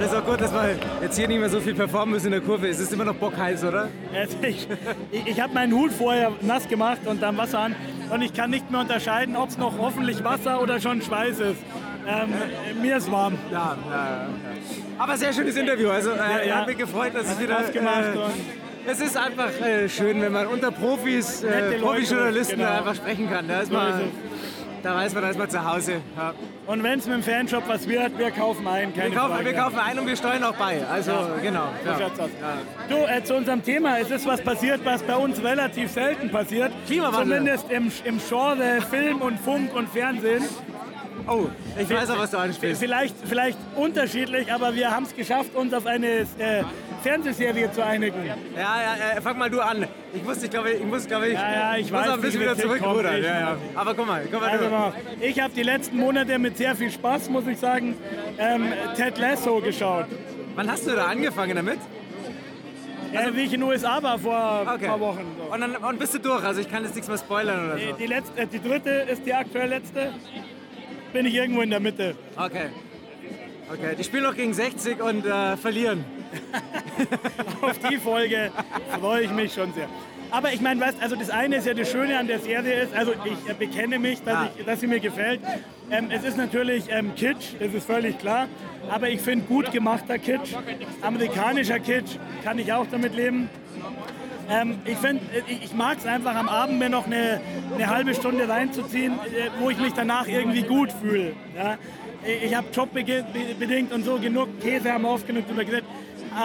Ja, 0.00 0.06
das 0.06 0.14
ist 0.14 0.18
auch 0.18 0.26
gut, 0.26 0.40
dass 0.40 0.52
wir 0.52 0.76
jetzt 1.02 1.18
hier 1.18 1.28
nicht 1.28 1.40
mehr 1.40 1.50
so 1.50 1.60
viel 1.60 1.74
performen 1.74 2.14
müssen 2.14 2.26
in 2.26 2.32
der 2.32 2.40
Kurve. 2.40 2.68
Es 2.68 2.80
ist 2.80 2.90
immer 2.90 3.04
noch 3.04 3.16
bockheiß, 3.16 3.64
oder? 3.64 3.88
Ich 4.42 4.66
ich, 5.12 5.26
ich 5.26 5.40
habe 5.40 5.52
meinen 5.52 5.74
Hut 5.74 5.92
vorher 5.92 6.32
nass 6.40 6.66
gemacht 6.66 7.00
und 7.04 7.22
dann 7.22 7.36
Wasser 7.36 7.58
an 7.58 7.76
und 8.08 8.22
ich 8.22 8.32
kann 8.32 8.48
nicht 8.48 8.70
mehr 8.70 8.80
unterscheiden, 8.80 9.36
ob 9.36 9.50
es 9.50 9.58
noch 9.58 9.76
hoffentlich 9.76 10.24
Wasser 10.24 10.62
oder 10.62 10.80
schon 10.80 11.02
Schweiß 11.02 11.40
ist. 11.40 11.62
Ähm, 12.08 12.32
mir 12.80 12.96
ist 12.96 13.12
warm. 13.12 13.36
Ja, 13.52 13.76
ja, 13.90 13.94
ja. 13.94 14.26
Aber 14.98 15.18
sehr 15.18 15.34
schönes 15.34 15.56
Interview. 15.56 15.90
Also 15.90 16.12
äh, 16.12 16.48
ja. 16.48 16.56
hat 16.56 16.66
mich 16.66 16.78
gefreut, 16.78 17.14
dass 17.14 17.24
es 17.24 17.32
Hat 17.32 17.42
wieder. 17.42 17.62
Gemacht 17.64 18.14
äh, 18.14 18.90
es 18.90 19.00
ist 19.00 19.18
einfach 19.18 19.50
äh, 19.60 19.86
schön, 19.86 20.22
wenn 20.22 20.32
man 20.32 20.46
unter 20.46 20.70
Profis, 20.70 21.44
äh, 21.44 21.78
Profijournalisten 21.78 22.58
genau. 22.58 22.78
einfach 22.78 22.94
sprechen 22.94 23.28
kann. 23.28 23.46
Da, 23.46 23.60
ist 23.60 23.70
man, 23.70 24.10
da 24.82 24.94
weiß 24.94 25.14
man, 25.14 25.22
da 25.22 25.30
ist 25.30 25.38
man 25.38 25.50
zu 25.50 25.64
Hause. 25.64 26.00
Ja. 26.16 26.34
Und 26.66 26.82
wenn 26.82 26.98
es 26.98 27.06
mit 27.06 27.16
dem 27.16 27.22
Fanshop 27.22 27.68
was 27.68 27.86
wird, 27.88 28.18
wir 28.18 28.30
kaufen 28.30 28.66
ein. 28.66 28.94
Wir, 28.94 29.10
kaufen, 29.10 29.32
Frage. 29.34 29.44
wir 29.44 29.52
kaufen 29.54 29.78
ein 29.78 29.98
und 29.98 30.06
wir 30.06 30.16
steuern 30.16 30.44
auch 30.44 30.54
bei. 30.54 30.80
Also 30.90 31.12
genau. 31.42 31.68
So 31.84 31.90
Ja. 31.90 31.98
schaut's 31.98 32.20
aus. 32.20 32.30
Du, 32.88 32.96
äh, 32.96 33.22
zu 33.24 33.34
unserem 33.36 33.62
Thema. 33.62 33.98
Es 33.98 34.10
ist 34.10 34.26
was 34.26 34.40
passiert, 34.42 34.80
was 34.84 35.02
bei 35.02 35.16
uns 35.16 35.42
relativ 35.42 35.90
selten 35.90 36.30
passiert. 36.30 36.72
Klimawandel. 36.86 37.38
Zumindest 37.38 37.70
im, 37.70 37.92
im 38.04 38.18
Genre 38.26 38.80
Film 38.90 39.20
und 39.22 39.38
Funk 39.40 39.74
und 39.74 39.88
Fernsehen. 39.88 40.44
Oh, 41.26 41.46
ich 41.78 41.88
weiß 41.90 42.10
auch, 42.10 42.18
was 42.18 42.30
du 42.30 42.38
anspielst. 42.38 42.80
Vielleicht, 42.80 43.14
vielleicht 43.24 43.58
unterschiedlich, 43.76 44.52
aber 44.52 44.74
wir 44.74 44.90
haben 44.90 45.04
es 45.04 45.14
geschafft, 45.14 45.54
uns 45.54 45.72
auf 45.74 45.86
eine 45.86 46.06
äh, 46.20 46.24
Fernsehserie 47.02 47.70
zu 47.72 47.84
einigen. 47.84 48.24
Ja, 48.26 48.60
ja, 48.60 49.16
äh, 49.16 49.20
fang 49.20 49.38
mal 49.38 49.50
du 49.50 49.60
an. 49.60 49.86
Ich 50.12 50.22
muss, 50.22 50.42
ich 50.42 50.50
glaube, 50.50 50.70
ich 50.72 50.84
muss, 50.84 51.06
glaube 51.06 51.28
ich, 51.28 51.34
Ja, 51.34 51.52
ja, 51.52 51.76
ich 51.76 51.90
muss 51.90 52.00
weiß, 52.02 52.10
ein 52.10 52.20
bisschen 52.20 52.40
die 52.40 52.46
wieder 52.46 52.56
zurückrudern. 52.58 53.22
Ja, 53.22 53.40
ja. 53.40 53.56
Aber 53.74 53.94
guck 53.94 54.06
mal, 54.06 54.22
guck 54.30 54.40
mal 54.40 54.50
Also 54.50 54.64
du. 54.66 54.92
ich 55.24 55.40
habe 55.40 55.52
die 55.54 55.62
letzten 55.62 55.96
Monate 55.98 56.38
mit 56.38 56.56
sehr 56.56 56.74
viel 56.76 56.90
Spaß, 56.90 57.30
muss 57.30 57.46
ich 57.46 57.58
sagen, 57.58 57.96
ähm, 58.38 58.72
Ted 58.96 59.18
Lasso 59.18 59.60
geschaut. 59.60 60.06
Wann 60.56 60.70
hast 60.70 60.86
du 60.86 60.90
da 60.94 61.06
angefangen 61.06 61.54
damit? 61.56 61.78
Also, 63.12 63.34
wie 63.34 63.40
ich 63.40 63.52
in 63.52 63.60
den 63.60 63.68
USA 63.68 64.00
war 64.02 64.18
vor 64.20 64.60
ein 64.60 64.68
Okay. 64.68 64.86
paar 64.86 65.00
Wochen. 65.00 65.26
So. 65.36 65.52
Und 65.52 65.60
dann 65.60 65.74
und 65.76 65.98
bist 65.98 66.14
du 66.14 66.18
durch, 66.20 66.44
also 66.44 66.60
ich 66.60 66.70
kann 66.70 66.84
jetzt 66.84 66.94
nichts 66.94 67.08
mehr 67.08 67.18
spoilern 67.18 67.66
oder 67.66 67.74
Die, 67.76 67.88
so. 67.88 67.96
die, 67.96 68.06
letzte, 68.06 68.40
äh, 68.40 68.46
die 68.46 68.60
dritte 68.62 68.90
ist 68.90 69.26
die 69.26 69.34
aktuell 69.34 69.68
letzte. 69.68 70.12
Bin 71.12 71.26
ich 71.26 71.34
irgendwo 71.34 71.62
in 71.62 71.70
der 71.70 71.80
Mitte. 71.80 72.14
Okay. 72.36 72.68
Okay, 73.72 73.94
die 73.96 74.04
spielen 74.04 74.24
noch 74.24 74.34
gegen 74.34 74.52
60 74.52 75.00
und 75.00 75.24
äh, 75.24 75.56
verlieren. 75.56 76.04
Auf 77.60 77.78
die 77.78 77.98
Folge 77.98 78.50
freue 78.98 79.22
ich 79.22 79.30
mich 79.30 79.54
schon 79.54 79.72
sehr. 79.72 79.88
Aber 80.30 80.52
ich 80.52 80.60
meine, 80.60 80.80
weißt, 80.80 81.02
also 81.02 81.16
das 81.16 81.30
eine 81.30 81.56
ist 81.56 81.66
ja 81.66 81.74
das 81.74 81.90
Schöne 81.90 82.18
an 82.18 82.26
der 82.26 82.38
Serie 82.38 82.82
ist, 82.82 82.94
also 82.94 83.12
ich 83.24 83.50
äh, 83.50 83.54
bekenne 83.54 83.98
mich, 83.98 84.22
dass, 84.22 84.48
ich, 84.56 84.64
dass 84.64 84.80
sie 84.80 84.86
mir 84.86 85.00
gefällt. 85.00 85.40
Ähm, 85.90 86.08
es 86.10 86.24
ist 86.24 86.36
natürlich 86.36 86.84
ähm, 86.88 87.14
Kitsch, 87.14 87.54
das 87.58 87.74
ist 87.74 87.86
völlig 87.86 88.18
klar. 88.18 88.48
Aber 88.88 89.08
ich 89.08 89.20
finde 89.20 89.46
gut 89.46 89.72
gemachter 89.72 90.18
Kitsch, 90.18 90.54
amerikanischer 91.02 91.80
Kitsch, 91.80 92.16
kann 92.44 92.58
ich 92.58 92.72
auch 92.72 92.86
damit 92.90 93.14
leben. 93.14 93.48
Ähm, 94.50 94.78
ich 94.84 94.96
finde, 94.96 95.22
ich, 95.48 95.64
ich 95.66 95.74
mag 95.74 95.98
es 95.98 96.06
einfach 96.06 96.34
am 96.34 96.48
Abend 96.48 96.78
mir 96.78 96.88
noch 96.88 97.06
eine, 97.06 97.40
eine 97.74 97.86
halbe 97.86 98.14
Stunde 98.14 98.48
reinzuziehen, 98.48 99.12
äh, 99.12 99.50
wo 99.60 99.70
ich 99.70 99.78
mich 99.78 99.92
danach 99.92 100.26
irgendwie 100.26 100.62
gut 100.62 100.90
fühle. 100.92 101.32
Ja? 101.56 101.78
Ich- 102.26 102.44
Ich 102.50 102.54
habe 102.54 102.66
jobbedingt 102.72 103.92
und 103.92 104.04
so 104.04 104.18
genug 104.18 104.60
Käse 104.60 104.92
haben 104.92 105.02
wir 105.02 105.10
oft 105.10 105.26
genug 105.26 105.46
drüber 105.48 105.64
geredet. 105.64 105.84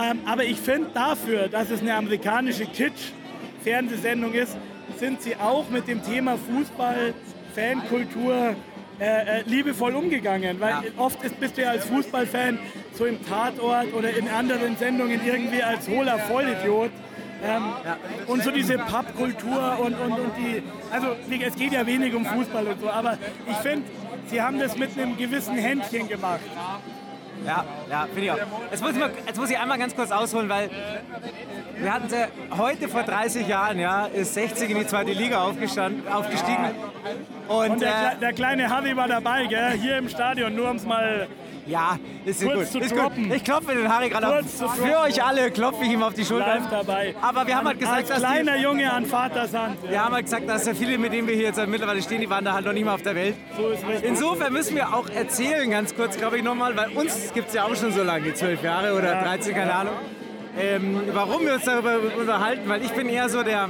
Ähm, 0.04 0.20
aber 0.26 0.44
ich 0.46 0.58
finde 0.60 0.90
dafür, 0.94 1.48
dass 1.48 1.70
es 1.70 1.82
eine 1.82 1.96
amerikanische 1.96 2.66
Kitsch-Fernsehsendung 2.66 4.34
ist, 4.34 4.56
sind 4.98 5.22
sie 5.22 5.36
auch 5.36 5.70
mit 5.70 5.88
dem 5.88 6.04
Thema 6.04 6.38
Fußball, 6.38 7.14
Fankultur 7.56 8.56
äh, 9.00 9.40
äh, 9.40 9.44
liebevoll 9.46 9.94
umgegangen. 9.96 10.60
Weil 10.62 10.70
Ja. 10.70 10.82
oft 10.98 11.22
ist, 11.24 11.40
bist 11.40 11.58
du 11.58 11.64
ja 11.64 11.72
als 11.72 11.86
Fußballfan 11.86 12.58
so 12.94 13.06
im 13.06 13.18
Tatort 13.26 13.94
oder 13.94 14.16
in 14.16 14.30
anderen 14.30 14.78
Sendungen 14.78 15.20
irgendwie 15.26 15.62
als 15.62 15.88
hohler 15.90 16.18
Vollidiot. 16.20 16.92
Ähm, 17.46 17.64
Und 18.28 18.44
so 18.44 18.52
diese 18.52 18.78
Pappkultur 18.78 19.78
und, 19.80 19.94
und, 19.94 20.12
und 20.12 20.32
die, 20.38 20.64
also 20.92 21.08
es 21.30 21.56
geht 21.56 21.74
ja 21.74 21.86
wenig 21.86 22.14
um 22.16 22.26
Fußball 22.26 22.68
und 22.68 22.82
so, 22.82 22.90
aber 22.90 23.18
ich 23.48 23.58
finde, 23.58 23.88
sie 24.28 24.42
haben 24.42 24.60
das 24.60 24.78
mit 24.78 24.98
einem 24.98 25.16
gewissen 25.18 25.56
Händchen 25.56 26.08
gemacht. 26.08 26.42
Ja, 27.46 27.66
ja, 27.90 28.06
finde 28.06 28.22
ich 28.24 28.32
auch. 28.32 28.38
Jetzt 28.72 28.82
muss, 28.82 28.92
ich 28.92 29.00
mal, 29.00 29.12
jetzt 29.28 29.38
muss 29.38 29.50
ich 29.50 29.58
einmal 29.58 29.78
ganz 29.78 29.96
kurz 29.96 30.12
ausholen, 30.12 30.50
weil 30.50 30.70
wir 31.78 31.94
hatten 31.94 32.08
ja 32.12 32.28
heute 32.58 32.88
vor 32.88 33.04
30 33.04 33.48
Jahren, 33.48 33.78
ja, 33.80 34.06
ist 34.06 34.34
60 34.34 34.70
in 34.70 34.80
die 34.80 34.88
zweite 34.88 35.12
Liga 35.12 35.44
aufgestanden, 35.44 36.08
aufgestiegen. 36.08 36.72
Und, 37.48 37.70
Und 37.72 37.82
der, 37.82 38.14
äh, 38.14 38.20
der 38.20 38.34
kleine 38.34 38.70
Harry 38.70 38.96
war 38.96 39.08
dabei, 39.08 39.46
gell? 39.46 39.72
hier 39.74 39.98
im 39.98 40.10
Stadion, 40.10 40.56
nur 40.56 40.70
um 40.72 40.78
es 40.78 40.86
mal 40.86 41.28
ja, 41.66 41.98
ist 42.26 42.44
gut. 42.44 42.54
ist 42.56 42.96
gut. 42.96 43.12
Ich 43.34 43.44
klopfe 43.44 43.74
den 43.74 43.92
Harry 43.92 44.10
gerade 44.10 44.40
auf. 44.40 44.76
Für 44.76 45.00
euch 45.00 45.24
alle 45.24 45.52
klopfe 45.52 45.84
ich 45.84 45.92
ihm 45.92 46.04
auf 46.04 46.14
die 46.14 46.26
Schulter. 46.26 46.48
live 46.48 46.70
dabei. 46.70 47.16
Aber 47.22 47.48
wir 47.48 47.56
haben 47.56 47.68
halt 47.68 47.80
gesagt, 47.80 48.10
dass 48.10 48.18
die, 48.18 48.24
kleiner 48.24 48.58
Junge 48.58 48.92
an 48.92 49.06
Vaters 49.06 49.54
Hand. 49.54 49.78
wir 49.88 50.04
haben 50.04 50.14
halt 50.14 50.26
gesagt, 50.26 50.48
dass 50.48 50.66
ja 50.66 50.74
viele, 50.74 50.98
mit 50.98 51.14
denen 51.14 51.28
wir 51.28 51.36
hier 51.36 51.46
jetzt 51.46 51.68
mittlerweile 51.68 52.02
stehen, 52.02 52.22
die 52.22 52.30
waren 52.30 52.46
da 52.46 52.54
halt 52.54 52.66
noch 52.66 52.74
nicht 52.74 52.86
mal 52.86 52.94
auf 52.94 53.02
der 53.02 53.16
Welt. 53.16 53.36
So 53.58 53.70
ist 53.70 53.88
richtig. 53.88 54.10
Insofern 54.10 54.54
müssen 54.54 54.76
wir 54.76 54.94
auch 54.94 55.10
erzählen, 55.10 55.70
ganz 55.70 55.96
kurz, 55.96 56.18
glaube 56.18 56.38
ich, 56.38 56.44
nochmal, 56.44 56.76
weil 56.78 56.90
uns 56.92 57.34
gibt 57.34 57.50
es 57.50 57.54
ja 57.56 57.64
auch 57.64 57.76
schon 57.76 57.92
so 57.92 58.04
lange, 58.04 58.34
zwölf 58.34 58.62
Jahre 58.64 58.94
oder 58.94 59.16
13, 59.22 59.56
keine 59.56 59.74
Ahnung, 59.74 59.94
ähm, 60.58 61.02
warum 61.14 61.46
wir 61.46 61.56
uns 61.56 61.66
darüber 61.66 61.98
unterhalten, 62.18 62.68
weil 62.70 62.84
ich 62.84 62.92
bin 62.92 63.10
eher 63.10 63.28
so 63.30 63.44
der, 63.44 63.70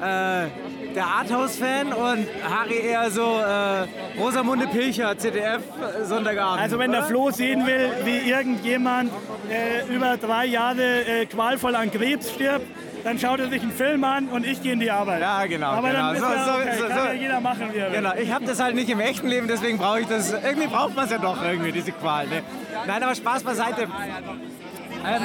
äh, 0.00 0.46
der 0.94 1.06
Arthouse-Fan 1.06 1.92
und 1.92 2.26
Harry 2.48 2.78
eher 2.78 3.10
so 3.10 3.38
äh, 3.40 4.18
Rosamunde 4.20 4.66
Pilcher, 4.68 5.16
ZDF, 5.18 5.60
äh, 6.00 6.04
Sonntagabend. 6.04 6.60
Also 6.62 6.78
wenn 6.78 6.90
der 6.92 7.00
oder? 7.00 7.08
Flo 7.08 7.30
sehen 7.30 7.66
will, 7.66 7.90
wie 8.04 8.30
irgendjemand 8.30 9.10
äh, 9.50 9.86
über 9.94 10.16
drei 10.16 10.46
Jahre 10.46 11.04
äh, 11.04 11.26
qualvoll 11.26 11.74
an 11.74 11.90
Krebs 11.90 12.30
stirbt, 12.32 12.66
dann 13.02 13.18
schaut 13.18 13.38
er 13.40 13.48
sich 13.50 13.60
einen 13.60 13.72
Film 13.72 14.02
an 14.04 14.28
und 14.28 14.46
ich 14.46 14.62
gehe 14.62 14.72
in 14.72 14.80
die 14.80 14.90
Arbeit. 14.90 15.20
Ja, 15.20 15.44
genau, 15.46 15.72
Aber 15.72 15.88
genau. 15.90 16.12
dann 16.12 16.16
So- 16.16 16.24
ja 16.24 16.56
okay. 16.56 16.76
so- 16.78 16.86
Kann 16.88 16.98
so. 16.98 17.04
ja 17.04 17.12
jeder 17.12 17.40
machen, 17.40 17.68
wie 17.72 17.78
er 17.78 17.90
will. 17.90 17.96
Genau, 17.98 18.12
ich 18.14 18.32
habe 18.32 18.46
das 18.46 18.60
halt 18.60 18.74
nicht 18.74 18.88
im 18.88 19.00
echten 19.00 19.26
Leben, 19.28 19.46
deswegen 19.48 19.76
brauche 19.78 20.00
ich 20.00 20.06
das. 20.06 20.32
Irgendwie 20.32 20.68
braucht 20.68 20.94
man 20.96 21.04
es 21.04 21.10
ja 21.10 21.18
doch 21.18 21.42
irgendwie, 21.44 21.72
diese 21.72 21.92
Qual. 21.92 22.26
Ne? 22.28 22.42
Nein, 22.86 23.02
aber 23.02 23.14
Spaß 23.14 23.42
beiseite. 23.42 23.82
Ähm, 23.82 25.22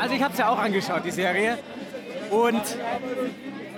also 0.00 0.14
ich 0.14 0.22
habe 0.22 0.32
es 0.32 0.38
ja 0.38 0.48
auch 0.48 0.58
angeschaut, 0.58 1.02
die 1.04 1.10
Serie. 1.10 1.58
Und 2.30 2.62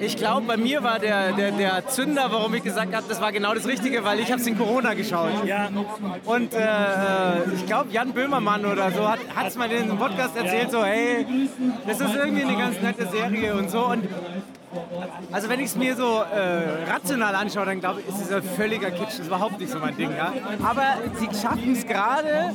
ich 0.01 0.17
glaube, 0.17 0.47
bei 0.47 0.57
mir 0.57 0.83
war 0.83 0.99
der, 0.99 1.33
der, 1.33 1.53
der 1.53 1.87
Zünder, 1.89 2.29
warum 2.31 2.55
ich 2.55 2.63
gesagt 2.63 2.95
habe, 2.95 3.07
das 3.09 3.21
war 3.21 3.33
genau 3.33 3.55
das 3.55 3.67
Richtige, 3.67 4.05
weil 4.05 4.19
ich 4.21 4.31
habe 4.31 4.41
es 4.41 4.47
in 4.47 4.57
Corona 4.57 4.95
geschaut. 4.95 5.45
Ja, 5.45 5.69
Und 6.25 6.55
äh, 6.55 7.55
ich 7.55 7.67
glaube, 7.67 7.91
Jan 7.91 8.13
Böhmermann 8.13 8.65
oder 8.65 8.91
so 8.91 9.09
hat 9.09 9.21
es 9.47 9.57
mal 9.57 9.71
in 9.71 9.83
einem 9.83 9.99
Podcast 9.99 10.37
erzählt, 10.37 10.71
so 10.71 10.85
hey, 10.85 11.27
das 11.87 12.01
ist 12.01 12.15
irgendwie 12.15 12.45
eine 12.45 12.57
ganz 12.57 12.81
nette 12.81 13.07
Serie 13.09 13.55
und 13.55 13.71
so. 13.71 13.87
Und 13.87 14.09
also 15.33 15.49
wenn 15.49 15.61
ich 15.61 15.67
es 15.67 15.77
mir 15.77 15.97
so 15.97 16.23
äh, 16.23 16.91
rational 16.91 17.35
anschaue, 17.35 17.67
dann 17.67 17.81
glaube 17.81 18.01
ich, 18.01 18.09
ist 18.09 18.21
es 18.21 18.33
ein 18.33 18.43
völliger 18.43 18.91
Kitsch. 18.91 19.09
Das 19.09 19.19
ist 19.21 19.27
überhaupt 19.27 19.59
nicht 19.59 19.71
so 19.73 19.79
mein 19.79 19.97
Ding. 19.97 20.11
Ja? 20.17 20.33
Aber 20.63 20.99
sie 21.19 21.29
schaffen 21.37 21.73
es 21.73 21.87
gerade, 21.87 22.53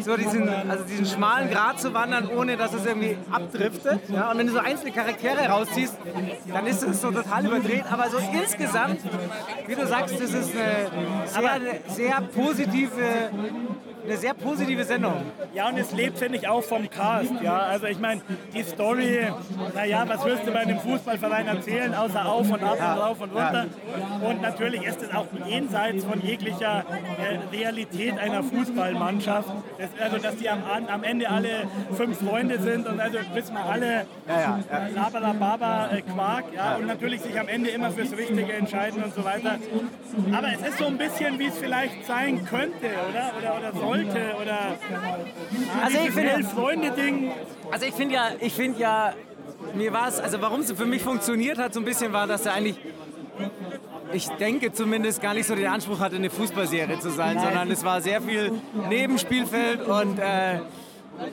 so 0.00 0.16
diesen, 0.16 0.48
also 0.48 0.84
diesen 0.84 1.06
schmalen 1.06 1.50
Grat 1.50 1.80
zu 1.80 1.94
wandern, 1.94 2.28
ohne 2.28 2.56
dass 2.56 2.74
es 2.74 2.84
irgendwie 2.84 3.16
abdriftet. 3.30 4.00
Ja? 4.10 4.30
Und 4.30 4.38
wenn 4.38 4.46
du 4.46 4.52
so 4.52 4.58
einzelne 4.58 4.92
Charaktere 4.92 5.48
rausziehst, 5.48 5.96
dann 6.52 6.66
ist 6.66 6.82
es 6.82 7.00
so 7.00 7.10
total 7.10 7.46
überdreht. 7.46 7.84
Aber 7.90 8.10
so 8.10 8.18
insgesamt, 8.18 9.00
wie 9.66 9.74
du 9.74 9.86
sagst, 9.86 10.14
das 10.14 10.32
ist 10.32 10.52
eine 10.54 11.26
sehr, 11.26 11.52
eine 11.52 11.80
sehr 11.88 12.20
positive, 12.34 13.30
eine 14.04 14.16
sehr 14.16 14.34
positive 14.34 14.84
Sendung. 14.84 15.14
Ja, 15.54 15.68
und 15.68 15.78
es 15.78 15.92
lebt, 15.92 16.18
finde 16.18 16.38
ich, 16.38 16.48
auch 16.48 16.62
vom 16.62 16.88
Cast. 16.90 17.32
Ja, 17.42 17.58
also 17.58 17.86
ich 17.86 17.98
meine, 17.98 18.20
die 18.54 18.62
Story, 18.62 19.26
naja, 19.74 20.04
was 20.06 20.24
wirst 20.24 20.46
du 20.46 20.52
bei 20.52 20.60
einem 20.60 20.78
Fußballverein 20.78 21.46
erzählen, 21.46 21.94
außer 21.94 22.26
auf 22.26 22.50
und 22.50 22.62
ab 22.62 22.78
und 22.78 23.02
rauf 23.02 23.20
und 23.20 23.30
runter. 23.34 23.66
Und 24.22 24.42
natürlich 24.42 24.82
ist 24.84 25.02
es 25.02 25.14
auch 25.14 25.26
jenseits 25.46 26.04
von 26.04 26.20
jeglicher 26.20 26.84
äh, 27.18 27.56
Realität 27.56 28.18
einer 28.18 28.42
Fußballmannschaft. 28.42 29.48
Das, 29.78 29.88
also, 30.00 30.18
dass 30.18 30.36
die 30.36 30.48
am, 30.48 30.62
am 30.88 31.02
Ende 31.04 31.28
alle 31.30 31.66
fünf 31.96 32.18
Freunde 32.18 32.60
sind 32.60 32.86
und 32.86 33.00
also 33.00 33.18
wissen 33.32 33.54
wir 33.54 33.64
alle, 33.64 34.06
Ja, 34.28 34.40
ja, 34.40 34.60
ja. 34.70 35.02
Labalababa, 35.02 35.90
äh, 35.92 36.02
Quark, 36.02 36.44
ja, 36.54 36.76
und 36.76 36.86
natürlich 36.86 37.20
sich 37.22 37.38
am 37.38 37.48
Ende 37.48 37.70
immer 37.70 37.90
fürs 37.90 38.12
Richtige 38.12 38.52
entscheiden 38.52 39.02
und 39.02 39.14
so 39.14 39.24
weiter. 39.24 39.58
Aber 40.32 40.48
es 40.48 40.68
ist 40.68 40.78
so 40.78 40.86
ein 40.86 40.98
bisschen, 40.98 41.38
wie 41.38 41.46
es 41.46 41.58
vielleicht 41.58 42.06
sein 42.06 42.44
könnte, 42.44 42.86
oder? 43.10 43.32
Oder, 43.38 43.58
oder 43.58 43.72
sollte, 43.94 44.34
oder 44.40 44.58
Also 45.82 45.98
ich 45.98 46.10
finde- 46.10 46.30
Elf-Freunde-Ding. 46.30 47.30
Also 47.70 47.86
ich 47.86 47.94
finde 47.94 48.14
ja, 48.14 48.28
ich 48.40 48.52
finde 48.52 48.80
ja, 48.80 49.14
mir 49.74 49.92
war 49.92 50.08
es, 50.08 50.20
also 50.20 50.40
warum 50.40 50.60
es 50.60 50.72
für 50.72 50.84
mich 50.86 51.02
funktioniert 51.02 51.58
hat 51.58 51.74
so 51.74 51.80
ein 51.80 51.84
bisschen 51.84 52.12
war, 52.12 52.26
dass 52.26 52.46
er 52.46 52.54
eigentlich, 52.54 52.76
ich 54.12 54.28
denke 54.28 54.72
zumindest 54.72 55.20
gar 55.22 55.34
nicht 55.34 55.46
so 55.46 55.54
den 55.54 55.66
Anspruch 55.66 55.98
hatte, 56.00 56.16
eine 56.16 56.30
Fußballserie 56.30 56.98
zu 57.00 57.10
sein, 57.10 57.38
sondern 57.38 57.70
es 57.70 57.84
war 57.84 58.00
sehr 58.00 58.20
viel 58.22 58.52
Nebenspielfeld 58.88 59.86
und 59.86 60.18
äh, 60.18 60.60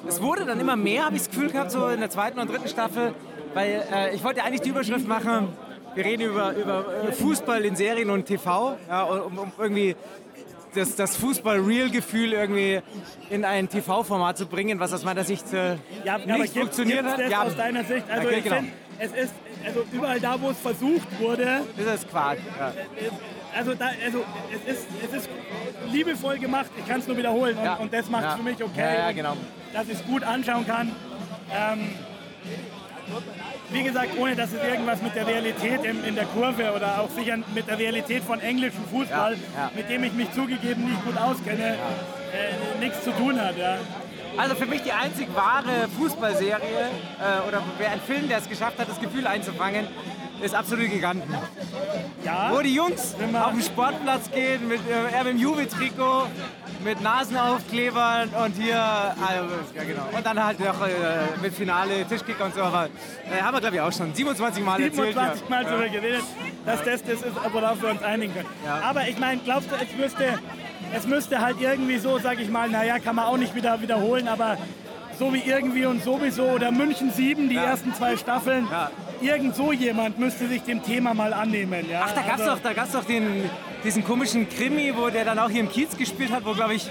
es 0.07 0.21
wurde 0.21 0.45
dann 0.45 0.59
immer 0.59 0.75
mehr, 0.75 1.05
habe 1.05 1.15
ich 1.15 1.23
das 1.23 1.31
Gefühl 1.31 1.49
gehabt, 1.51 1.71
so 1.71 1.87
in 1.87 1.99
der 1.99 2.09
zweiten 2.09 2.39
und 2.39 2.49
dritten 2.49 2.67
Staffel, 2.67 3.13
weil 3.53 3.83
äh, 3.93 4.15
ich 4.15 4.23
wollte 4.23 4.43
eigentlich 4.43 4.61
die 4.61 4.69
Überschrift 4.69 5.07
machen, 5.07 5.49
wir 5.93 6.05
reden 6.05 6.23
über, 6.29 6.53
über 6.55 6.85
äh, 7.07 7.11
Fußball 7.11 7.65
in 7.65 7.75
Serien 7.75 8.09
und 8.09 8.25
TV, 8.25 8.77
ja, 8.87 9.03
um, 9.03 9.37
um 9.37 9.51
irgendwie 9.59 9.95
das, 10.73 10.95
das 10.95 11.17
Fußball-Real-Gefühl 11.17 12.33
irgendwie 12.33 12.81
in 13.29 13.45
ein 13.45 13.69
TV-Format 13.69 14.37
zu 14.37 14.45
bringen, 14.45 14.79
was 14.79 14.93
aus 14.93 15.03
meiner 15.03 15.23
Sicht 15.23 15.51
äh, 15.53 15.75
Ja, 16.03 16.15
aber 16.15 16.25
nicht 16.25 16.53
gibt 16.53 16.57
funktioniert 16.65 17.05
hat. 17.05 17.29
Ja, 17.29 17.43
aus 17.43 17.55
deiner 17.55 17.83
Sicht? 17.83 18.09
Also 18.09 18.27
Okay, 18.27 18.37
ich 18.37 18.43
genau. 18.43 18.55
finde, 18.57 18.71
es 18.99 19.11
ist 19.13 19.33
also 19.65 19.85
überall 19.91 20.19
da, 20.19 20.41
wo 20.41 20.49
es 20.49 20.57
versucht 20.59 21.19
wurde, 21.19 21.61
das 21.77 21.95
ist 22.01 22.09
Quark. 22.09 22.39
Ja. 22.59 22.73
also, 23.55 23.75
da, 23.75 23.89
also 24.03 24.23
es, 24.65 24.73
ist, 24.77 24.87
es 25.07 25.13
ist 25.21 25.29
liebevoll 25.91 26.39
gemacht, 26.39 26.67
ich 26.77 26.87
kann 26.87 26.99
es 26.99 27.07
nur 27.07 27.17
wiederholen 27.17 27.57
und, 27.57 27.63
Ja. 27.63 27.75
und 27.75 27.93
das 27.93 28.09
macht 28.09 28.23
es 28.23 28.29
Ja. 28.31 28.37
für 28.37 28.43
mich 28.43 28.63
okay, 28.63 28.95
Ja, 28.97 29.11
genau. 29.11 29.37
dass 29.73 29.87
ich 29.87 29.93
es 29.99 30.05
gut 30.05 30.23
anschauen 30.23 30.65
kann. 30.65 30.91
Ähm, 31.53 31.89
wie 33.71 33.83
gesagt, 33.83 34.17
ohne 34.17 34.35
dass 34.35 34.51
es 34.51 34.63
irgendwas 34.63 35.01
mit 35.01 35.15
der 35.15 35.27
Realität 35.27 35.83
in, 35.83 36.03
in 36.03 36.15
der 36.15 36.25
Kurve 36.25 36.73
oder 36.75 36.99
auch 37.01 37.09
sicher 37.09 37.37
mit 37.53 37.67
der 37.67 37.77
Realität 37.77 38.23
von 38.23 38.39
englischem 38.39 38.83
Fußball, 38.91 39.37
Ja, 39.55 39.71
mit 39.75 39.89
dem 39.89 40.03
ich 40.03 40.13
mich 40.13 40.31
zugegeben 40.33 40.85
nicht 40.85 41.03
gut 41.05 41.17
auskenne, 41.17 41.75
äh, 41.75 42.79
nichts 42.79 43.03
zu 43.03 43.11
tun 43.11 43.39
hat. 43.39 43.55
Also 44.37 44.55
für 44.55 44.65
mich 44.65 44.81
die 44.83 44.91
einzig 44.91 45.27
wahre 45.35 45.87
Fußballserie 45.97 46.55
äh, 46.55 47.47
oder 47.47 47.61
wer 47.77 47.91
ein 47.91 48.01
Film, 48.01 48.27
der 48.29 48.37
es 48.37 48.47
geschafft 48.49 48.79
hat, 48.79 48.89
das 48.89 48.99
Gefühl 48.99 49.27
einzufangen, 49.27 49.87
ist 50.41 50.55
absolut 50.55 50.89
Giganten. 50.89 51.33
Ja, 52.23 52.51
Wo 52.51 52.61
die 52.61 52.73
Jungs 52.73 53.15
auf 53.15 53.51
den 53.51 53.61
Sportplatz 53.61 54.31
gehen, 54.31 54.67
mit, 54.67 54.79
äh, 54.89 55.15
er 55.15 55.23
mit 55.23 55.33
dem 55.33 55.39
Juve-Trikot, 55.39 56.27
mit 56.83 57.01
Nasenaufklebern 57.01 58.29
und 58.29 58.55
hier, 58.55 58.81
also, 58.81 59.55
ja 59.75 59.83
genau. 59.83 60.03
Und 60.15 60.25
dann 60.25 60.43
halt 60.43 60.59
noch 60.59 60.85
äh, 60.87 60.91
mit 61.41 61.53
Finale, 61.53 62.05
Tischkicker 62.05 62.45
und 62.45 62.55
so, 62.55 62.61
aber 62.61 62.85
äh, 62.85 63.41
haben 63.41 63.53
wir 63.55 63.61
glaube 63.61 63.75
ich 63.75 63.81
auch 63.81 63.91
schon 63.91 64.13
27 64.13 64.63
Mal 64.63 64.81
erzählt. 64.81 65.13
27 65.13 65.49
Mal 65.49 65.63
darüber 65.65 65.87
geredet, 65.89 66.23
dass 66.65 66.83
das 66.83 67.03
das 67.03 67.21
ist, 67.21 67.35
worauf 67.51 67.81
wir 67.81 67.89
uns 67.89 68.03
einigen 68.03 68.33
können. 68.33 68.47
Aber 68.83 69.07
ich 69.07 69.17
meine, 69.19 69.41
glaubst 69.41 69.69
du, 69.71 69.75
es 69.75 69.95
müsste, 69.97 70.39
es 70.95 71.07
müsste 71.07 71.39
halt 71.41 71.57
irgendwie 71.61 71.97
so, 71.97 72.19
sag 72.19 72.39
ich 72.39 72.49
mal, 72.49 72.69
naja, 72.69 72.99
kann 72.99 73.15
man 73.15 73.25
auch 73.25 73.37
nicht 73.37 73.55
wieder 73.55 73.81
wiederholen, 73.81 74.27
aber 74.27 74.57
so 75.19 75.33
wie 75.33 75.41
irgendwie 75.43 75.85
und 75.85 76.03
sowieso 76.03 76.43
oder 76.45 76.71
München 76.71 77.11
7, 77.11 77.47
die 77.49 77.55
ersten 77.55 77.93
zwei 77.93 78.17
Staffeln, 78.17 78.67
Ja. 78.71 78.89
irgend 79.21 79.55
so 79.55 79.71
jemand 79.71 80.17
müsste 80.17 80.47
sich 80.47 80.63
dem 80.63 80.81
Thema 80.83 81.13
mal 81.13 81.31
annehmen. 81.33 81.87
Ja? 81.89 82.05
Ach, 82.07 82.11
da 82.13 82.21
gab's 82.21 82.41
Also- 82.41 82.55
doch, 82.55 82.59
da 82.63 82.73
gab's 82.73 82.91
doch 82.93 83.03
den, 83.05 83.47
diesen 83.83 84.03
komischen 84.03 84.47
Krimi, 84.49 84.93
wo 84.95 85.09
der 85.09 85.25
dann 85.25 85.39
auch 85.39 85.49
hier 85.49 85.61
im 85.61 85.69
Kiez 85.69 85.97
gespielt 85.97 86.31
hat, 86.31 86.45
wo 86.45 86.53
glaube 86.53 86.73
ich 86.75 86.89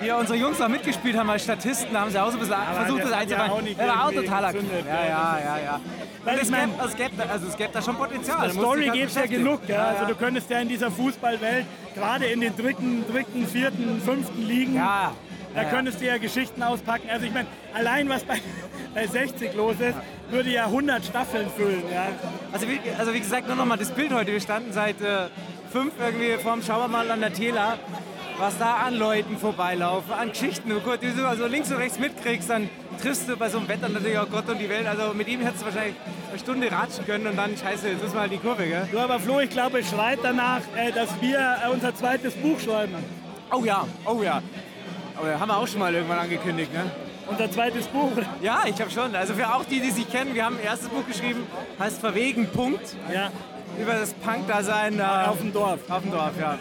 hier 0.00 0.16
unsere 0.16 0.36
Jungs 0.38 0.60
auch 0.60 0.68
mitgespielt 0.68 1.16
haben 1.16 1.30
als 1.30 1.44
Statisten, 1.44 1.92
da 1.92 2.00
haben 2.00 2.10
sie 2.10 2.18
auch 2.20 2.26
so 2.30 2.32
ein 2.36 2.40
bisschen 2.40 2.56
versucht, 2.74 3.04
das 3.04 3.10
ja 3.10 3.16
einzufangen. 3.18 3.76
der 3.76 3.86
war 3.88 4.06
auch 4.08 4.12
totaler 4.12 4.52
gezündet, 4.52 4.84
Ja, 4.86 5.04
ja, 5.06 5.38
ja, 5.44 5.58
ja. 5.64 5.80
Weil 6.24 6.38
es, 6.40 6.50
mein- 6.50 6.70
gäbe, 6.70 6.84
es, 6.84 6.96
gäbe, 6.96 7.30
also 7.30 7.46
es 7.46 7.56
gäbe 7.56 7.70
da 7.72 7.82
schon 7.82 7.96
Potenzial. 7.96 8.46
Musst 8.48 8.58
Story 8.58 8.90
gibt 8.92 9.06
es 9.10 9.14
ja 9.14 9.26
genug. 9.26 9.60
Ja? 9.68 9.86
Also 9.86 10.06
du 10.06 10.14
könntest 10.16 10.50
ja 10.50 10.58
in 10.60 10.68
dieser 10.68 10.90
Fußballwelt, 10.90 11.66
gerade 11.94 12.26
in 12.26 12.40
den 12.40 12.56
dritten, 12.56 13.04
dritten, 13.12 13.46
vierten, 13.46 14.00
fünften 14.04 14.42
Ligen, 14.46 14.74
Ja. 14.76 15.12
da 15.54 15.62
ja, 15.62 15.68
könntest 15.70 16.00
du 16.00 16.06
ja 16.06 16.18
Geschichten 16.18 16.62
auspacken. 16.64 17.08
Also 17.10 17.26
ich 17.26 17.32
meine, 17.32 17.46
allein 17.74 18.08
was 18.08 18.24
bei, 18.24 18.40
bei 18.94 19.06
60 19.06 19.54
los 19.54 19.76
ist, 19.80 19.94
würde 20.30 20.50
ja 20.50 20.64
100 20.66 21.04
Staffeln 21.04 21.46
füllen. 21.56 21.82
Ja? 21.92 22.06
Also 22.52 22.66
wie, 22.68 22.80
also 22.98 23.12
wie 23.14 23.20
gesagt, 23.20 23.46
nur 23.46 23.56
noch 23.56 23.66
mal 23.66 23.76
das 23.76 23.90
Bild 23.90 24.12
heute. 24.12 24.32
Wir 24.32 24.40
standen 24.40 24.72
seit 24.72 25.00
äh, 25.00 25.26
fünf 25.72 25.94
irgendwie 25.98 26.36
vorm 26.42 26.62
Schauermal 26.62 27.10
an 27.10 27.20
der 27.20 27.32
Tela. 27.32 27.78
Was 28.38 28.58
da 28.58 28.74
an 28.76 28.94
Leuten 28.94 29.36
vorbeilaufen, 29.38 30.12
an 30.12 30.30
Geschichten, 30.30 30.68
die 30.68 31.16
du 31.16 31.26
also 31.26 31.46
links 31.46 31.70
und 31.70 31.76
rechts 31.76 31.98
mitkriegst, 31.98 32.50
dann 32.50 32.68
triffst 33.00 33.28
du 33.28 33.36
bei 33.36 33.48
so 33.48 33.58
einem 33.58 33.68
Wetter 33.68 33.88
natürlich 33.88 34.18
auch 34.18 34.28
Gott 34.28 34.48
und 34.48 34.58
die 34.58 34.68
Welt. 34.68 34.86
Also 34.86 35.14
mit 35.14 35.28
ihm 35.28 35.40
hättest 35.42 35.62
du 35.62 35.66
wahrscheinlich 35.66 35.94
eine 36.28 36.38
Stunde 36.38 36.72
ratschen 36.72 37.06
können 37.06 37.26
und 37.26 37.36
dann, 37.36 37.56
scheiße, 37.56 37.88
jetzt 37.88 38.02
müssen 38.02 38.14
wir 38.14 38.20
halt 38.22 38.32
die 38.32 38.38
Kurve, 38.38 38.66
gell? 38.66 38.88
Du 38.90 38.98
aber 38.98 39.20
Flo, 39.20 39.40
ich 39.40 39.50
glaube, 39.50 39.80
es 39.80 39.90
schreit 39.90 40.18
danach, 40.22 40.60
äh, 40.76 40.90
dass 40.92 41.08
wir 41.20 41.38
äh, 41.38 41.68
unser 41.70 41.94
zweites 41.94 42.34
Buch 42.34 42.58
schreiben. 42.58 42.94
Oh 43.52 43.64
ja, 43.64 43.86
oh 44.06 44.22
ja. 44.22 44.42
Oh 45.22 45.26
ja, 45.26 45.38
haben 45.38 45.48
wir 45.48 45.58
auch 45.58 45.68
schon 45.68 45.80
mal 45.80 45.94
irgendwann 45.94 46.18
angekündigt, 46.18 46.72
ne? 46.72 46.90
Unser 47.28 47.50
zweites 47.50 47.86
Buch. 47.86 48.10
Ja, 48.40 48.64
ich 48.66 48.80
habe 48.80 48.90
schon. 48.90 49.14
Also 49.14 49.34
für 49.34 49.54
auch 49.54 49.64
die, 49.64 49.80
die 49.80 49.90
sich 49.90 50.10
kennen, 50.10 50.34
wir 50.34 50.44
haben 50.44 50.56
ein 50.56 50.64
erstes 50.64 50.88
Buch 50.88 51.06
geschrieben, 51.06 51.46
heißt 51.78 52.00
Verwegen, 52.00 52.48
Punkt. 52.48 52.96
Ja, 53.12 53.30
Über 53.80 53.94
das 53.94 54.14
Punk-Dasein 54.14 54.98
äh, 54.98 55.02
auf 55.02 55.38
dem 55.38 55.52
Dorf. 55.52 55.80
Auf 55.88 56.02
dem 56.02 56.10
Dorf, 56.12 56.32
ja. 56.38 56.58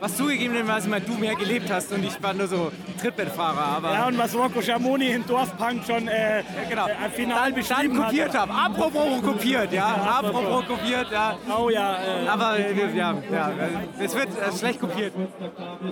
Was 0.00 0.16
zugegebenerweise 0.16 0.88
mal 0.88 1.00
du 1.00 1.12
mehr 1.12 1.34
gelebt 1.34 1.70
hast 1.70 1.92
und 1.92 2.02
ich 2.02 2.22
war 2.22 2.32
nur 2.32 2.48
so 2.48 2.72
Trittbettfahrer, 2.98 3.76
aber 3.76 3.92
Ja, 3.92 4.06
und 4.06 4.16
was 4.16 4.34
Rocco 4.34 4.62
Schamoni 4.62 5.08
in 5.08 5.26
Dorfpunk 5.26 5.82
schon 5.86 6.08
äh, 6.08 6.42
genau. 6.70 6.86
äh, 6.86 7.10
final 7.10 7.52
dann, 7.52 7.62
dann 7.68 8.04
kopiert 8.04 8.28
hat. 8.30 8.48
habe. 8.48 8.52
Apropos 8.52 9.22
kopiert, 9.22 9.72
ja. 9.74 9.88
Apropos 9.88 10.64
kopiert, 10.66 11.08
ja. 11.12 11.36
Oh 11.54 11.68
ja, 11.68 11.96
äh, 11.96 12.28
Aber 12.28 12.56
wir, 12.56 12.88
ja, 12.94 13.14
ja, 13.30 13.52
es 13.98 14.14
wird 14.14 14.28
äh, 14.28 14.58
schlecht 14.58 14.80
kopiert. 14.80 15.12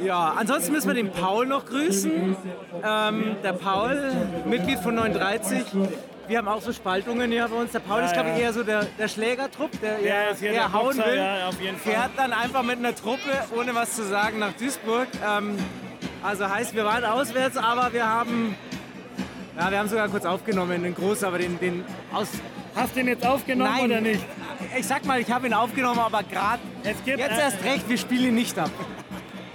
Ja, 0.03 0.35
ansonsten 0.39 0.73
müssen 0.73 0.89
wir 0.89 0.95
den 0.95 1.11
Paul 1.13 1.47
noch 1.47 1.67
grüßen. 1.67 2.35
Ähm, 2.83 3.37
der 3.43 3.53
Paul, 3.53 4.11
Mitglied 4.47 4.79
von 4.79 4.95
39. 4.95 5.65
Wir 6.29 6.39
haben 6.39 6.49
auch 6.49 6.61
so 6.61 6.73
Spaltungen 6.75 7.33
hier 7.33 7.49
bei 7.49 7.57
uns. 7.57 7.73
Der 7.73 7.79
Paul 7.81 8.01
Ja, 8.01 8.07
ist, 8.07 8.13
glaube 8.13 8.31
ich, 8.31 8.43
eher 8.43 8.53
so 8.53 8.63
der, 8.63 8.85
der 8.99 9.09
Schlägertrupp, 9.09 9.71
der 9.81 9.97
Der 9.99 10.39
eher, 10.41 10.53
eher 10.53 10.73
hauen 10.73 10.97
Boxer, 10.97 11.07
will. 11.07 11.75
Fährt 11.83 12.11
dann 12.17 12.33
einfach 12.35 12.63
mit 12.63 12.79
einer 12.79 12.95
Truppe, 12.95 13.31
ohne 13.57 13.75
was 13.75 13.97
zu 13.97 14.05
sagen, 14.05 14.39
nach 14.39 14.53
Duisburg. 14.53 15.09
Ähm, 15.27 15.57
also 16.23 16.49
heißt, 16.49 16.75
wir 16.75 16.85
waren 16.85 17.05
auswärts, 17.05 17.57
aber 17.57 17.93
wir 17.95 18.07
haben, 18.07 18.55
ja, 19.59 19.71
wir 19.71 19.79
haben 19.79 19.89
sogar 19.89 20.09
kurz 20.09 20.27
aufgenommen, 20.27 20.83
den 20.83 20.95
Groß, 20.95 21.25
aber 21.25 21.39
den, 21.39 21.59
den 21.61 21.85
aus, 22.13 22.29
hast 22.77 22.95
du 22.95 23.01
ihn 23.01 23.09
jetzt 23.09 23.27
aufgenommen 23.27 23.73
Nein. 23.75 23.85
oder 23.87 24.01
nicht? 24.03 24.25
ich 24.79 24.87
sag 24.87 25.07
mal, 25.07 25.21
ich 25.21 25.31
habe 25.31 25.47
ihn 25.47 25.55
aufgenommen, 25.55 26.01
aber 26.01 26.23
gerade 26.25 26.61
jetzt 26.85 27.07
äh, 27.07 27.41
erst 27.41 27.65
recht, 27.65 27.89
wir 27.89 27.97
spielen 27.97 28.27
ihn 28.29 28.35
nicht 28.35 28.59
ab. 28.59 28.71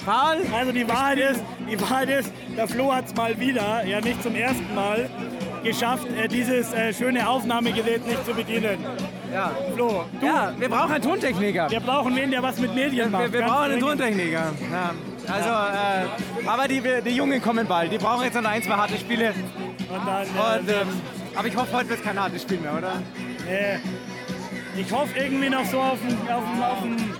Paul, 0.06 0.38
Also 0.54 0.72
die 0.72 0.88
Wahrheit 0.88 1.20
ist, 1.20 1.44
die 1.70 1.80
Wahrheit 1.80 2.10
ist, 2.10 2.32
der 2.58 2.68
Flo 2.68 2.94
hat 2.94 3.06
es 3.06 3.16
mal 3.16 3.40
wieder, 3.40 3.86
ja 3.86 4.02
nicht 4.02 4.22
zum 4.24 4.36
ersten 4.36 4.74
Mal, 4.74 5.10
geschafft, 5.64 6.08
äh, 6.12 6.28
dieses 6.28 6.74
äh, 6.74 6.94
schöne 6.94 7.28
Aufnahmegerät 7.28 8.06
nicht 8.06 8.26
zu 8.26 8.34
bedienen. 8.34 8.78
Ja. 9.34 9.52
Flo, 9.74 10.06
du, 10.20 10.26
ja, 10.26 10.54
wir 10.58 10.70
brauchen 10.70 10.92
einen 10.92 11.04
Tontechniker. 11.04 11.70
Wir 11.72 11.80
brauchen 11.80 12.16
wen, 12.16 12.30
der 12.30 12.44
was 12.44 12.60
mit 12.60 12.76
Medien 12.76 13.10
macht. 13.10 13.32
Wir, 13.32 13.40
wir 13.40 13.46
brauchen 13.48 13.72
einen 13.72 13.80
Tontechniker. 13.80 14.52
Ja. 14.72 14.94
Also, 15.34 15.50
äh, 15.50 16.48
aber 16.48 16.68
die, 16.68 16.82
die 17.06 17.16
Jungen 17.16 17.42
kommen 17.42 17.66
bald. 17.66 17.92
Die 17.92 17.98
brauchen 17.98 18.24
jetzt 18.24 18.36
noch 18.36 18.46
ein, 18.46 18.62
zwei 18.62 18.76
harte 18.76 18.98
Spiele. 18.98 19.34
Und 19.90 20.08
dann, 20.08 20.68
äh, 20.68 20.82
ähm, 20.82 20.88
aber 21.36 21.48
ich 21.48 21.56
hoffe, 21.56 21.74
heute 21.74 21.90
wird 21.90 22.00
es 22.00 22.06
kein 22.06 22.20
hartes 22.20 22.42
Spiel 22.42 22.60
mehr, 22.60 22.78
oder? 22.78 23.02
Äh, 23.50 23.78
ich 24.80 24.92
hoffe 24.92 25.18
irgendwie 25.18 25.50
noch 25.50 25.66
so 25.66 25.80
auf 25.80 26.00
den. 26.00 27.13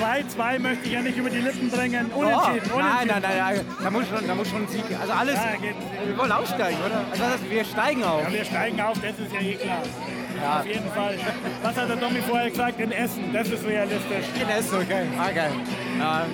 2-2 0.00 0.58
möchte 0.58 0.86
ich 0.86 0.92
ja 0.92 1.02
nicht 1.02 1.18
über 1.18 1.28
die 1.28 1.40
Lippen 1.40 1.70
bringen. 1.70 2.10
Oh, 2.14 2.20
unentschieden, 2.20 2.70
oh, 2.74 2.78
nein, 2.78 3.10
unentschieden. 3.10 3.22
Nein, 3.22 3.22
nein, 3.22 3.56
nein, 3.56 3.66
da 3.82 3.90
muss 3.90 4.08
schon, 4.08 4.26
da 4.26 4.34
muss 4.34 4.48
schon 4.48 4.62
ein 4.62 4.68
Sieg. 4.68 4.84
Also 4.98 5.12
alles. 5.12 5.34
Ja, 5.34 6.06
wir 6.06 6.18
wollen 6.18 6.32
aufsteigen, 6.32 6.78
oder? 6.86 7.04
Also 7.10 7.24
heißt, 7.24 7.50
wir 7.50 7.64
steigen 7.64 8.04
auf. 8.04 8.22
Ja, 8.22 8.32
wir 8.32 8.44
steigen 8.44 8.80
auf, 8.80 8.94
das 8.94 9.18
ist 9.18 9.32
ja 9.32 9.40
eh 9.40 9.54
klar. 9.54 9.82
Ja. 10.42 10.60
Auf 10.60 10.66
jeden 10.66 10.90
Fall. 10.92 11.18
Was 11.62 11.76
hat 11.76 11.88
der 11.90 12.00
Tommy 12.00 12.20
vorher 12.26 12.48
gesagt? 12.48 12.80
In 12.80 12.92
Essen, 12.92 13.30
das 13.32 13.48
ist 13.48 13.66
realistisch. 13.66 14.24
In 14.40 14.48
Essen, 14.48 14.78
okay. 14.78 15.04
Ah, 15.18 15.30
geil. 15.32 15.52
Ja. 15.98 16.24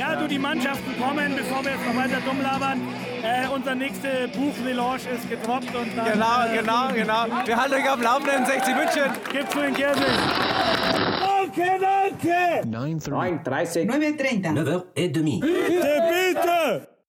Ja, 0.00 0.16
du, 0.16 0.26
die 0.26 0.38
Mannschaften 0.38 0.98
kommen, 0.98 1.36
bevor 1.36 1.62
wir 1.62 1.72
jetzt 1.72 1.86
noch 1.86 1.94
weiter 1.94 2.22
dumm 2.24 2.40
labern. 2.40 2.80
Äh, 3.22 3.46
unser 3.54 3.74
nächste 3.74 4.28
Buch-Relaunch 4.28 5.02
ist 5.14 5.28
gedroppt 5.28 5.74
und 5.74 5.94
dann 5.94 6.12
Genau, 6.12 6.46
äh, 6.46 6.56
genau, 6.56 6.88
genau. 6.94 7.46
Wir 7.46 7.54
halten 7.54 7.74
euch 7.74 7.86
auf 7.86 7.96
dem 7.96 8.04
Laufenden 8.04 8.46
60 8.46 8.74
München. 8.76 9.02
gibt's 9.30 9.52
für 9.52 9.60
den 9.60 9.74
Käse. 9.74 10.00
Danke, 11.20 11.70
danke! 11.78 12.66
9.30. 12.66 13.10
9.30. 13.44 13.90
9h30. 13.90 14.84
9h30. 14.94 15.40
Bitte, 15.42 16.02
bitte! 16.08 16.99